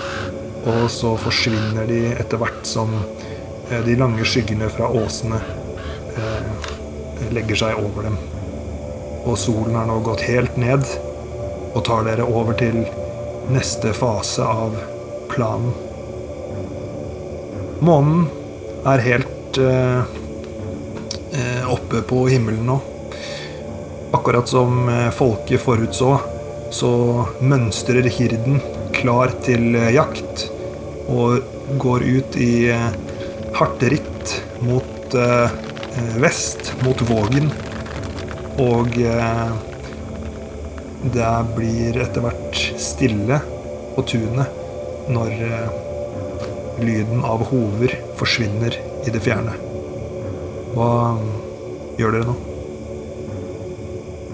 og 0.68 0.90
så 0.92 1.14
forsvinner 1.20 1.86
de 1.88 2.02
etter 2.12 2.40
hvert 2.40 2.66
som 2.68 2.92
eh, 3.70 3.80
de 3.86 3.96
lange 3.96 4.24
skyggene 4.28 4.68
fra 4.72 4.90
åsene 4.92 5.40
eh, 6.16 6.72
legger 7.32 7.62
seg 7.62 7.80
over 7.80 8.08
dem. 8.08 8.18
Og 9.24 9.38
solen 9.40 9.76
er 9.76 9.88
nå 9.88 10.00
gått 10.04 10.26
helt 10.28 10.56
ned 10.60 10.84
og 11.70 11.84
tar 11.86 12.04
dere 12.08 12.26
over 12.26 12.56
til 12.58 12.82
neste 13.50 13.92
fase 13.96 14.44
av 14.44 14.76
planen. 15.30 15.72
Månen 17.80 18.26
er 18.90 19.04
helt 19.06 19.60
eh, 19.62 20.02
eh, 21.40 21.72
oppe 21.72 22.04
på 22.04 22.26
himmelen 22.28 22.66
nå. 22.68 22.80
Akkurat 24.12 24.48
som 24.50 24.88
folket 25.14 25.62
forutså, 25.62 26.16
så 26.74 26.90
mønstrer 27.46 28.08
hirden 28.10 28.58
klar 28.96 29.30
til 29.46 29.78
jakt 29.94 30.49
og 31.10 31.76
går 31.82 32.06
ut 32.06 32.38
i 32.40 32.70
hardt 33.56 33.82
ritt 33.92 34.36
mot 34.64 35.14
eh, 35.14 35.58
vest, 36.22 36.72
mot 36.84 37.02
Vågen. 37.08 37.50
Og 38.60 38.96
eh, 39.00 39.52
det 41.14 41.30
blir 41.56 42.00
etter 42.02 42.24
hvert 42.24 42.60
stille 42.80 43.40
på 43.96 44.04
tunet 44.08 44.58
når 45.10 45.32
eh, 45.46 45.78
lyden 46.80 47.24
av 47.26 47.44
hover 47.50 47.96
forsvinner 48.20 48.76
i 49.06 49.12
det 49.12 49.22
fjerne. 49.24 49.56
Hva 50.76 50.92
gjør 51.98 52.16
dere 52.16 52.28
nå? 52.28 52.36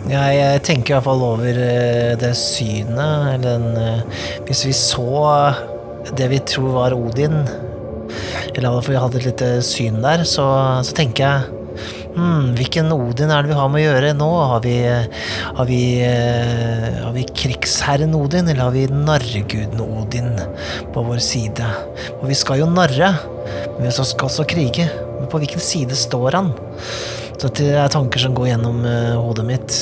Jeg, 0.07 0.35
jeg 0.39 0.59
tenker 0.63 0.93
i 0.93 0.95
hvert 0.95 1.07
fall 1.09 1.25
over 1.27 1.57
eh, 1.59 2.13
det 2.21 2.35
synet, 2.39 3.33
eller 3.33 3.47
den 3.47 3.81
eh, 3.81 4.21
Hvis 4.47 4.63
vi 4.69 4.75
så 4.77 5.09
det 6.17 6.29
vi 6.31 6.41
tror 6.47 6.75
var 6.77 6.97
Odin, 6.97 7.43
eller 8.55 8.79
at 8.79 8.89
vi 8.89 8.99
hadde 8.99 9.21
et 9.21 9.29
lite 9.31 9.53
syn 9.67 10.01
der, 10.05 10.25
så, 10.29 10.47
så 10.87 10.95
tenker 10.97 11.25
jeg 11.27 11.65
hmm, 12.15 12.53
Hvilken 12.57 12.93
Odin 12.95 13.33
er 13.33 13.45
det 13.45 13.51
vi 13.51 13.59
har 13.59 13.71
med 13.73 13.83
å 13.83 13.85
gjøre 13.85 14.13
nå? 14.17 14.29
Har 14.53 14.63
vi, 14.65 14.77
har 15.59 15.69
vi, 15.69 15.81
eh, 16.07 17.01
har 17.03 17.13
vi 17.17 17.27
krigsherren 17.37 18.15
Odin, 18.17 18.49
eller 18.49 18.69
har 18.69 18.77
vi 18.77 18.87
narreguden 18.93 19.83
Odin 19.85 20.31
på 20.95 21.05
vår 21.09 21.21
side? 21.25 21.67
Og 22.21 22.29
vi 22.31 22.39
skal 22.39 22.63
jo 22.63 22.71
narre, 22.71 23.13
men 23.77 23.89
vi 23.89 23.93
skal 23.99 24.31
også 24.31 24.49
krige. 24.49 24.89
Men 25.17 25.29
på 25.33 25.43
hvilken 25.43 25.63
side 25.63 25.99
står 25.99 26.39
han? 26.39 26.55
Så 27.37 27.51
det 27.59 27.75
er 27.77 27.93
tanker 27.93 28.23
som 28.23 28.37
går 28.37 28.55
gjennom 28.55 28.81
eh, 28.89 29.13
hodet 29.19 29.45
mitt. 29.51 29.77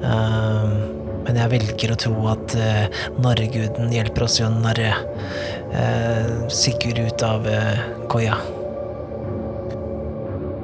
Eh, 0.00 0.99
men 1.26 1.38
jeg 1.40 1.52
velger 1.52 1.92
å 1.94 1.98
tro 2.00 2.14
at 2.32 2.54
uh, 2.58 3.02
narreguden 3.22 3.92
hjelper 3.94 4.26
oss 4.26 4.38
i 4.40 4.46
å 4.46 4.50
narre 4.54 4.94
uh, 5.74 6.48
Sigurd 6.52 7.00
ut 7.02 7.24
av 7.26 7.46
uh, 7.46 7.84
koia. 8.10 8.38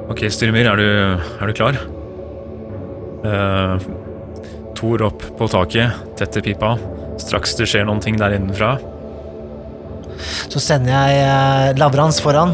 Ok, 0.07 0.25
Styrmir, 0.31 0.69
er 0.71 0.79
du, 0.79 0.87
er 1.41 1.51
du 1.51 1.55
klar? 1.57 1.79
Uh, 3.27 3.77
Tor 4.77 5.01
opp 5.07 5.23
på 5.39 5.47
taket, 5.49 6.03
tetter 6.19 6.43
pipa. 6.45 6.75
Straks 7.17 7.55
det 7.57 7.65
skjer 7.69 7.87
noen 7.87 8.01
ting 8.03 8.17
der 8.19 8.35
innenfra. 8.37 8.75
Så 10.49 10.61
sender 10.61 11.09
jeg 11.09 11.77
Lavrans 11.81 12.19
foran, 12.21 12.53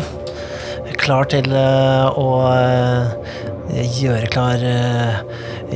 klar 1.04 1.28
til 1.32 1.52
eh, 1.52 2.20
å 2.20 2.28
eh, 2.48 3.84
gjøre 4.00 4.30
klar 4.32 4.64
eh, 4.64 5.20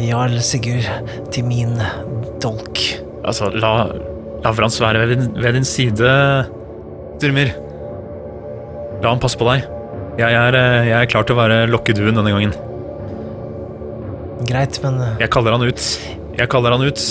Jarl 0.08 0.38
Sigurd 0.46 0.88
til 1.36 1.48
min 1.48 1.76
dolk. 2.44 2.84
Altså, 3.28 3.52
la 3.56 3.74
Lavrans 4.46 4.78
være 4.82 5.02
ved 5.02 5.16
din, 5.16 5.32
ved 5.44 5.58
din 5.58 5.66
side, 5.66 6.12
Styrmir. 7.18 7.50
La 9.02 9.12
han 9.12 9.22
passe 9.22 9.38
på 9.40 9.48
deg. 9.50 9.66
Jeg 10.18 10.34
er, 10.34 10.56
eh, 10.58 10.88
jeg 10.90 10.98
er 10.98 11.10
klar 11.10 11.26
til 11.26 11.36
å 11.36 11.42
være 11.42 11.66
lokkeduen 11.70 12.18
denne 12.18 12.34
gangen. 12.34 12.54
Greit, 14.48 14.80
men 14.84 15.02
eh, 15.02 15.16
Jeg 15.22 15.32
kaller 15.34 15.58
han 15.58 15.66
ut. 15.66 15.86
Jeg 16.38 16.50
kaller 16.54 16.74
han 16.74 16.86
ut. 16.86 17.04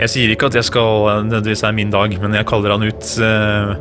Jeg 0.00 0.08
sier 0.12 0.32
ikke 0.32 0.48
at 0.50 0.56
jeg 0.56 0.68
skal 0.68 1.08
eh, 1.08 1.20
nødvendigvis 1.28 1.64
er 1.68 1.76
min 1.76 1.92
dag, 1.92 2.16
men 2.20 2.36
jeg 2.36 2.48
kaller 2.48 2.74
han 2.74 2.84
ut 2.88 3.12
uh, 3.20 3.74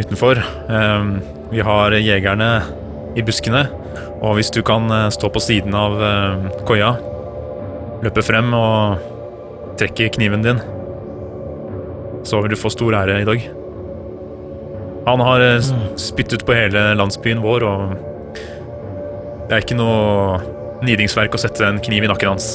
utenfor. 0.00 0.40
Uh, 0.68 1.20
vi 1.52 1.64
har 1.64 1.96
jegerne 2.00 2.50
i 3.16 3.24
buskene, 3.26 3.66
og 4.20 4.36
hvis 4.38 4.52
du 4.54 4.60
kan 4.64 4.88
stå 5.12 5.28
på 5.32 5.42
siden 5.42 5.74
av 5.76 5.96
uh, 6.00 6.50
koia, 6.68 6.94
løpe 8.04 8.24
frem 8.24 8.52
og 8.56 9.19
trekke 9.80 10.10
kniven 10.16 10.44
din, 10.44 10.60
så 12.26 12.40
vil 12.42 12.52
du 12.52 12.60
få 12.60 12.72
stor 12.72 12.96
ære 13.00 13.22
i 13.22 13.28
dag. 13.28 13.48
Han 15.06 15.22
har 15.24 15.40
eh, 15.40 15.70
spyttet 15.98 16.44
på 16.46 16.54
hele 16.56 16.90
landsbyen 16.98 17.40
vår, 17.42 17.64
og 17.66 17.94
det 19.48 19.56
er 19.56 19.64
ikke 19.64 19.78
noe 19.78 20.40
nidingsverk 20.84 21.34
å 21.34 21.40
sette 21.40 21.64
en 21.66 21.80
kniv 21.82 22.04
i 22.04 22.10
nakken 22.10 22.34
hans. 22.34 22.52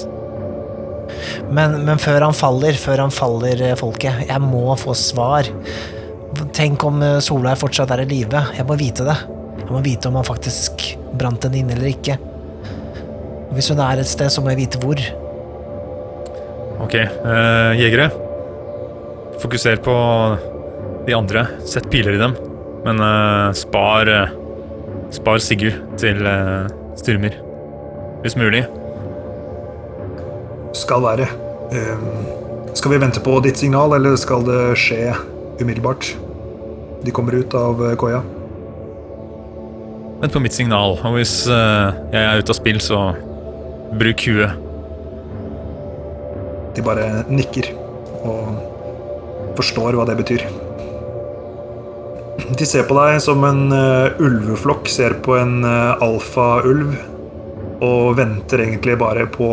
Men, 1.54 1.80
men 1.86 2.02
før 2.02 2.28
han 2.28 2.38
faller, 2.38 2.78
før 2.80 3.06
han 3.06 3.14
faller, 3.14 3.62
eh, 3.72 3.78
folket, 3.80 4.28
jeg 4.30 4.42
må 4.44 4.68
få 4.80 4.96
svar. 4.98 5.50
Tenk 6.56 6.86
om 6.88 7.02
eh, 7.06 7.20
Solveig 7.24 7.60
fortsatt 7.62 7.94
er 7.96 8.06
i 8.06 8.10
live. 8.14 8.46
Jeg 8.58 8.70
må 8.70 8.78
vite 8.80 9.08
det. 9.08 9.18
Jeg 9.66 9.72
må 9.74 9.82
vite 9.86 10.12
om 10.12 10.20
han 10.20 10.28
faktisk 10.28 10.92
brant 11.18 11.48
henne 11.48 11.64
inne 11.64 11.78
eller 11.78 11.90
ikke. 11.90 12.20
Hvis 13.56 13.72
hun 13.72 13.82
er 13.82 14.02
et 14.02 14.10
sted, 14.10 14.30
så 14.30 14.44
må 14.44 14.54
jeg 14.54 14.66
vite 14.66 14.82
hvor. 14.84 15.02
Ok, 16.86 16.94
eh, 16.96 17.80
jegere. 17.80 18.12
Fokuser 19.42 19.76
på 19.82 19.94
de 21.08 21.14
andre. 21.18 21.48
Sett 21.66 21.90
piler 21.90 22.14
i 22.14 22.20
dem. 22.22 22.36
Men 22.86 23.00
eh, 23.02 23.54
spar 23.58 24.10
eh, 24.12 24.34
Spar 25.16 25.40
Sigurd 25.42 25.80
til 25.98 26.22
eh, 26.30 26.68
Styrmir. 27.00 27.40
Hvis 28.22 28.38
mulig. 28.38 28.62
Skal 30.78 31.02
være. 31.02 31.26
Ehm, 31.74 32.06
skal 32.78 32.94
vi 32.94 33.00
vente 33.02 33.24
på 33.26 33.40
ditt 33.42 33.58
signal, 33.58 33.96
eller 33.98 34.18
skal 34.22 34.46
det 34.46 34.60
skje 34.78 35.16
umiddelbart? 35.62 36.12
De 37.06 37.14
kommer 37.16 37.40
ut 37.40 37.56
av 37.58 37.82
eh, 37.82 37.96
koia. 37.98 38.22
Vent 40.22 40.38
på 40.38 40.44
mitt 40.44 40.54
signal. 40.54 41.00
Og 41.02 41.18
hvis 41.18 41.34
jeg 41.50 42.22
er 42.22 42.44
ute 42.44 42.54
av 42.54 42.60
spill, 42.60 42.78
så 42.84 43.08
bruk 43.98 44.28
huet. 44.30 44.62
De 46.76 46.84
bare 46.86 47.24
nikker 47.32 47.72
og 48.26 49.56
forstår 49.56 49.96
hva 49.98 50.06
det 50.10 50.18
betyr. 50.20 50.46
De 52.46 52.68
ser 52.68 52.86
på 52.86 52.98
deg 52.98 53.18
som 53.24 53.42
en 53.48 53.72
eh, 53.74 54.20
ulveflokk 54.22 54.90
ser 54.92 55.16
på 55.26 55.38
en 55.40 55.64
uh, 55.66 55.96
alfaulv, 56.04 56.92
og 57.86 58.16
venter 58.18 58.64
egentlig 58.66 58.98
bare 59.00 59.26
på 59.32 59.50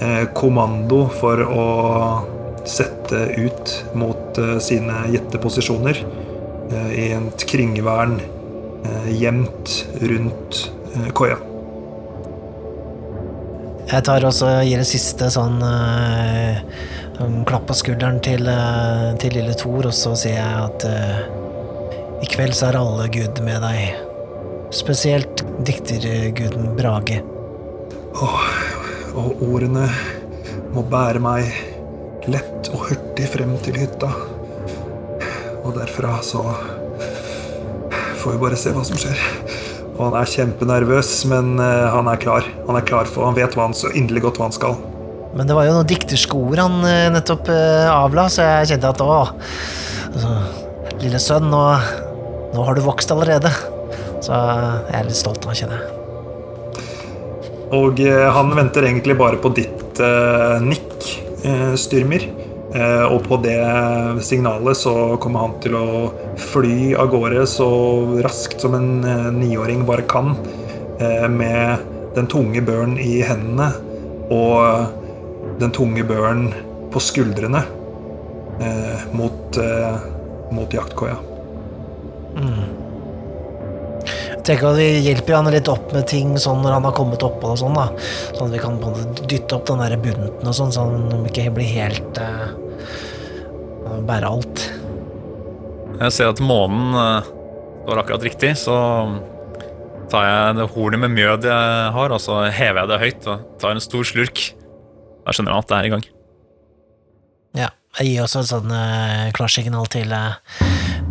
eh, 0.00 0.24
kommando 0.36 1.06
for 1.12 1.42
å 1.44 1.66
sette 2.66 3.20
ut 3.36 3.74
mot 3.94 4.38
eh, 4.40 4.56
sine 4.64 5.04
gitte 5.12 5.40
posisjoner 5.42 6.00
eh, 6.72 6.88
i 6.96 7.10
et 7.16 7.46
kringvern 7.50 8.16
eh, 8.20 9.10
gjemt 9.20 9.76
rundt 10.02 10.64
eh, 10.94 11.10
koia. 11.14 11.38
Jeg 13.86 14.02
tar 14.02 14.24
også 14.26 14.48
gir 14.66 14.80
en 14.82 14.88
siste 14.88 15.28
sånn 15.30 15.60
eh, 15.62 16.56
klapp 17.46 17.68
på 17.68 17.76
skulderen 17.78 18.18
til, 18.24 18.48
eh, 18.50 19.12
til 19.22 19.36
lille 19.38 19.54
Thor, 19.54 19.86
og 19.86 19.94
så 19.94 20.16
sier 20.18 20.40
jeg 20.40 20.64
at 20.64 20.86
eh, 20.90 21.20
i 22.26 22.30
kveld 22.32 22.56
så 22.58 22.72
er 22.72 22.80
alle 22.80 23.06
gud 23.14 23.38
med 23.46 23.62
deg. 23.62 24.00
Spesielt 24.74 25.44
dikterguden 25.68 26.74
Brage. 26.74 27.20
og 29.14 29.42
ordene 29.46 29.86
må 30.74 30.82
bære 30.82 31.22
meg 31.22 32.26
lett 32.26 32.72
og 32.74 32.88
hurtig 32.88 33.30
frem 33.30 33.54
til 33.62 33.78
hytta. 33.84 34.10
Og 35.62 35.76
derfra 35.78 36.18
så 36.26 36.42
får 38.18 38.34
vi 38.34 38.42
bare 38.42 38.58
se 38.58 38.74
hva 38.74 38.82
som 38.88 38.98
skjer. 38.98 39.45
Og 39.96 40.02
han 40.10 40.18
er 40.20 40.28
kjempenervøs, 40.28 41.10
men 41.30 41.56
eh, 41.62 41.86
han 41.92 42.08
er 42.12 42.20
klar. 42.20 42.46
Han 42.68 42.76
er 42.76 42.84
klar 42.86 43.08
for, 43.08 43.24
han 43.28 43.36
vet 43.38 43.56
hva 43.56 43.68
han 43.68 43.76
så 43.76 43.92
inderlig 43.96 44.26
godt 44.26 44.40
hva 44.40 44.50
han 44.50 44.56
skal. 44.56 44.76
Men 45.36 45.48
det 45.48 45.56
var 45.56 45.66
jo 45.68 45.74
noen 45.76 45.88
dikterskoer 45.88 46.62
han 46.62 46.78
eh, 46.88 47.08
nettopp 47.12 47.50
eh, 47.52 47.88
avla, 47.90 48.28
så 48.32 48.44
jeg 48.44 48.74
kjente 48.74 48.92
at 48.92 49.04
å 49.04 49.12
altså, 49.16 50.36
Lille 50.96 51.18
sønn, 51.20 51.50
nå, 51.52 51.60
nå 52.54 52.62
har 52.64 52.76
du 52.76 52.80
vokst 52.86 53.10
allerede. 53.12 53.50
Så 54.24 54.32
jeg 54.32 54.96
er 54.96 55.04
litt 55.04 55.18
stolt 55.18 55.44
han, 55.44 55.56
kjenner 55.58 55.82
jeg. 55.82 55.92
Og 57.76 58.00
han 58.32 58.52
venter 58.56 58.86
egentlig 58.86 59.16
bare 59.18 59.38
på 59.42 59.50
ditt 59.54 60.00
eh, 60.00 60.56
nikk, 60.62 60.96
eh, 61.44 61.74
Styrmir. 61.78 62.28
Eh, 62.74 63.04
og 63.06 63.22
på 63.28 63.38
det 63.44 63.60
signalet 64.26 64.78
så 64.78 64.92
kommer 65.22 65.44
han 65.44 65.54
til 65.62 65.76
å 65.78 65.88
fly 66.48 66.96
av 66.98 67.12
gårde 67.12 67.44
så 67.48 67.68
raskt 68.26 68.64
som 68.64 68.74
en 68.74 68.90
eh, 69.06 69.28
niåring 69.34 69.84
bare 69.86 70.06
kan. 70.10 70.34
Eh, 70.98 71.28
med 71.30 71.86
den 72.16 72.26
tunge 72.32 72.62
børen 72.64 72.96
i 72.98 73.20
hendene 73.26 73.70
og 74.32 75.60
den 75.60 75.72
tunge 75.72 76.02
børen 76.08 76.48
på 76.92 77.02
skuldrene 77.02 77.60
mot, 79.12 79.58
mot 80.56 80.72
jaktkoia. 80.72 81.18
Jeg 84.06 84.42
tenker 84.46 84.70
at 84.70 84.78
vi 84.78 84.88
hjelper 85.06 85.38
han 85.38 85.50
litt 85.52 85.68
opp 85.70 85.92
med 85.94 86.06
ting 86.10 86.34
sånn 86.40 86.62
når 86.64 86.76
han 86.76 86.88
har 86.88 86.94
kommet 86.96 87.24
oppå 87.26 87.52
og 87.52 87.60
sånn, 87.60 87.76
da. 87.76 87.88
Sånn 88.36 88.48
at 88.48 88.54
vi 88.54 88.62
kan 88.62 88.80
dytte 89.26 89.58
opp 89.58 89.66
den 89.70 89.82
der 89.82 89.96
bunten 90.00 90.50
og 90.50 90.56
sånn, 90.56 90.74
så 90.74 90.86
han 90.86 91.26
ikke 91.28 91.50
blir 91.56 91.70
helt 91.76 92.20
uh, 92.22 92.52
Bære 94.06 94.28
alt. 94.28 94.62
Jeg 95.96 96.12
ser 96.12 96.32
at 96.32 96.42
månen 96.42 96.94
uh, 96.94 97.28
var 97.86 98.02
akkurat 98.02 98.26
riktig, 98.26 98.52
så 98.60 98.74
tar 100.10 100.26
jeg 100.26 100.58
det 100.58 100.68
hornet 100.74 101.02
med 101.02 101.14
mjød 101.14 101.48
jeg 101.48 101.92
har, 101.96 102.14
og 102.14 102.22
så 102.22 102.44
hever 102.52 102.82
jeg 102.82 102.90
det 102.90 103.00
høyt 103.02 103.30
og 103.32 103.46
tar 103.62 103.74
en 103.74 103.82
stor 103.82 104.06
slurk. 104.06 104.42
Da 105.26 105.34
skjønner 105.34 105.56
han 105.56 105.64
at 105.64 105.70
det 105.70 105.78
er 105.78 105.88
i 105.88 105.94
gang. 105.96 106.06
Ja. 107.56 107.70
Jeg 107.96 108.10
gir 108.10 108.26
også 108.26 108.42
et 108.42 108.50
sånn 108.50 108.74
uh, 108.74 109.30
klarsignal 109.36 109.88
til, 109.88 110.12
uh, 110.12 110.36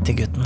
til 0.06 0.22
gutten. 0.22 0.46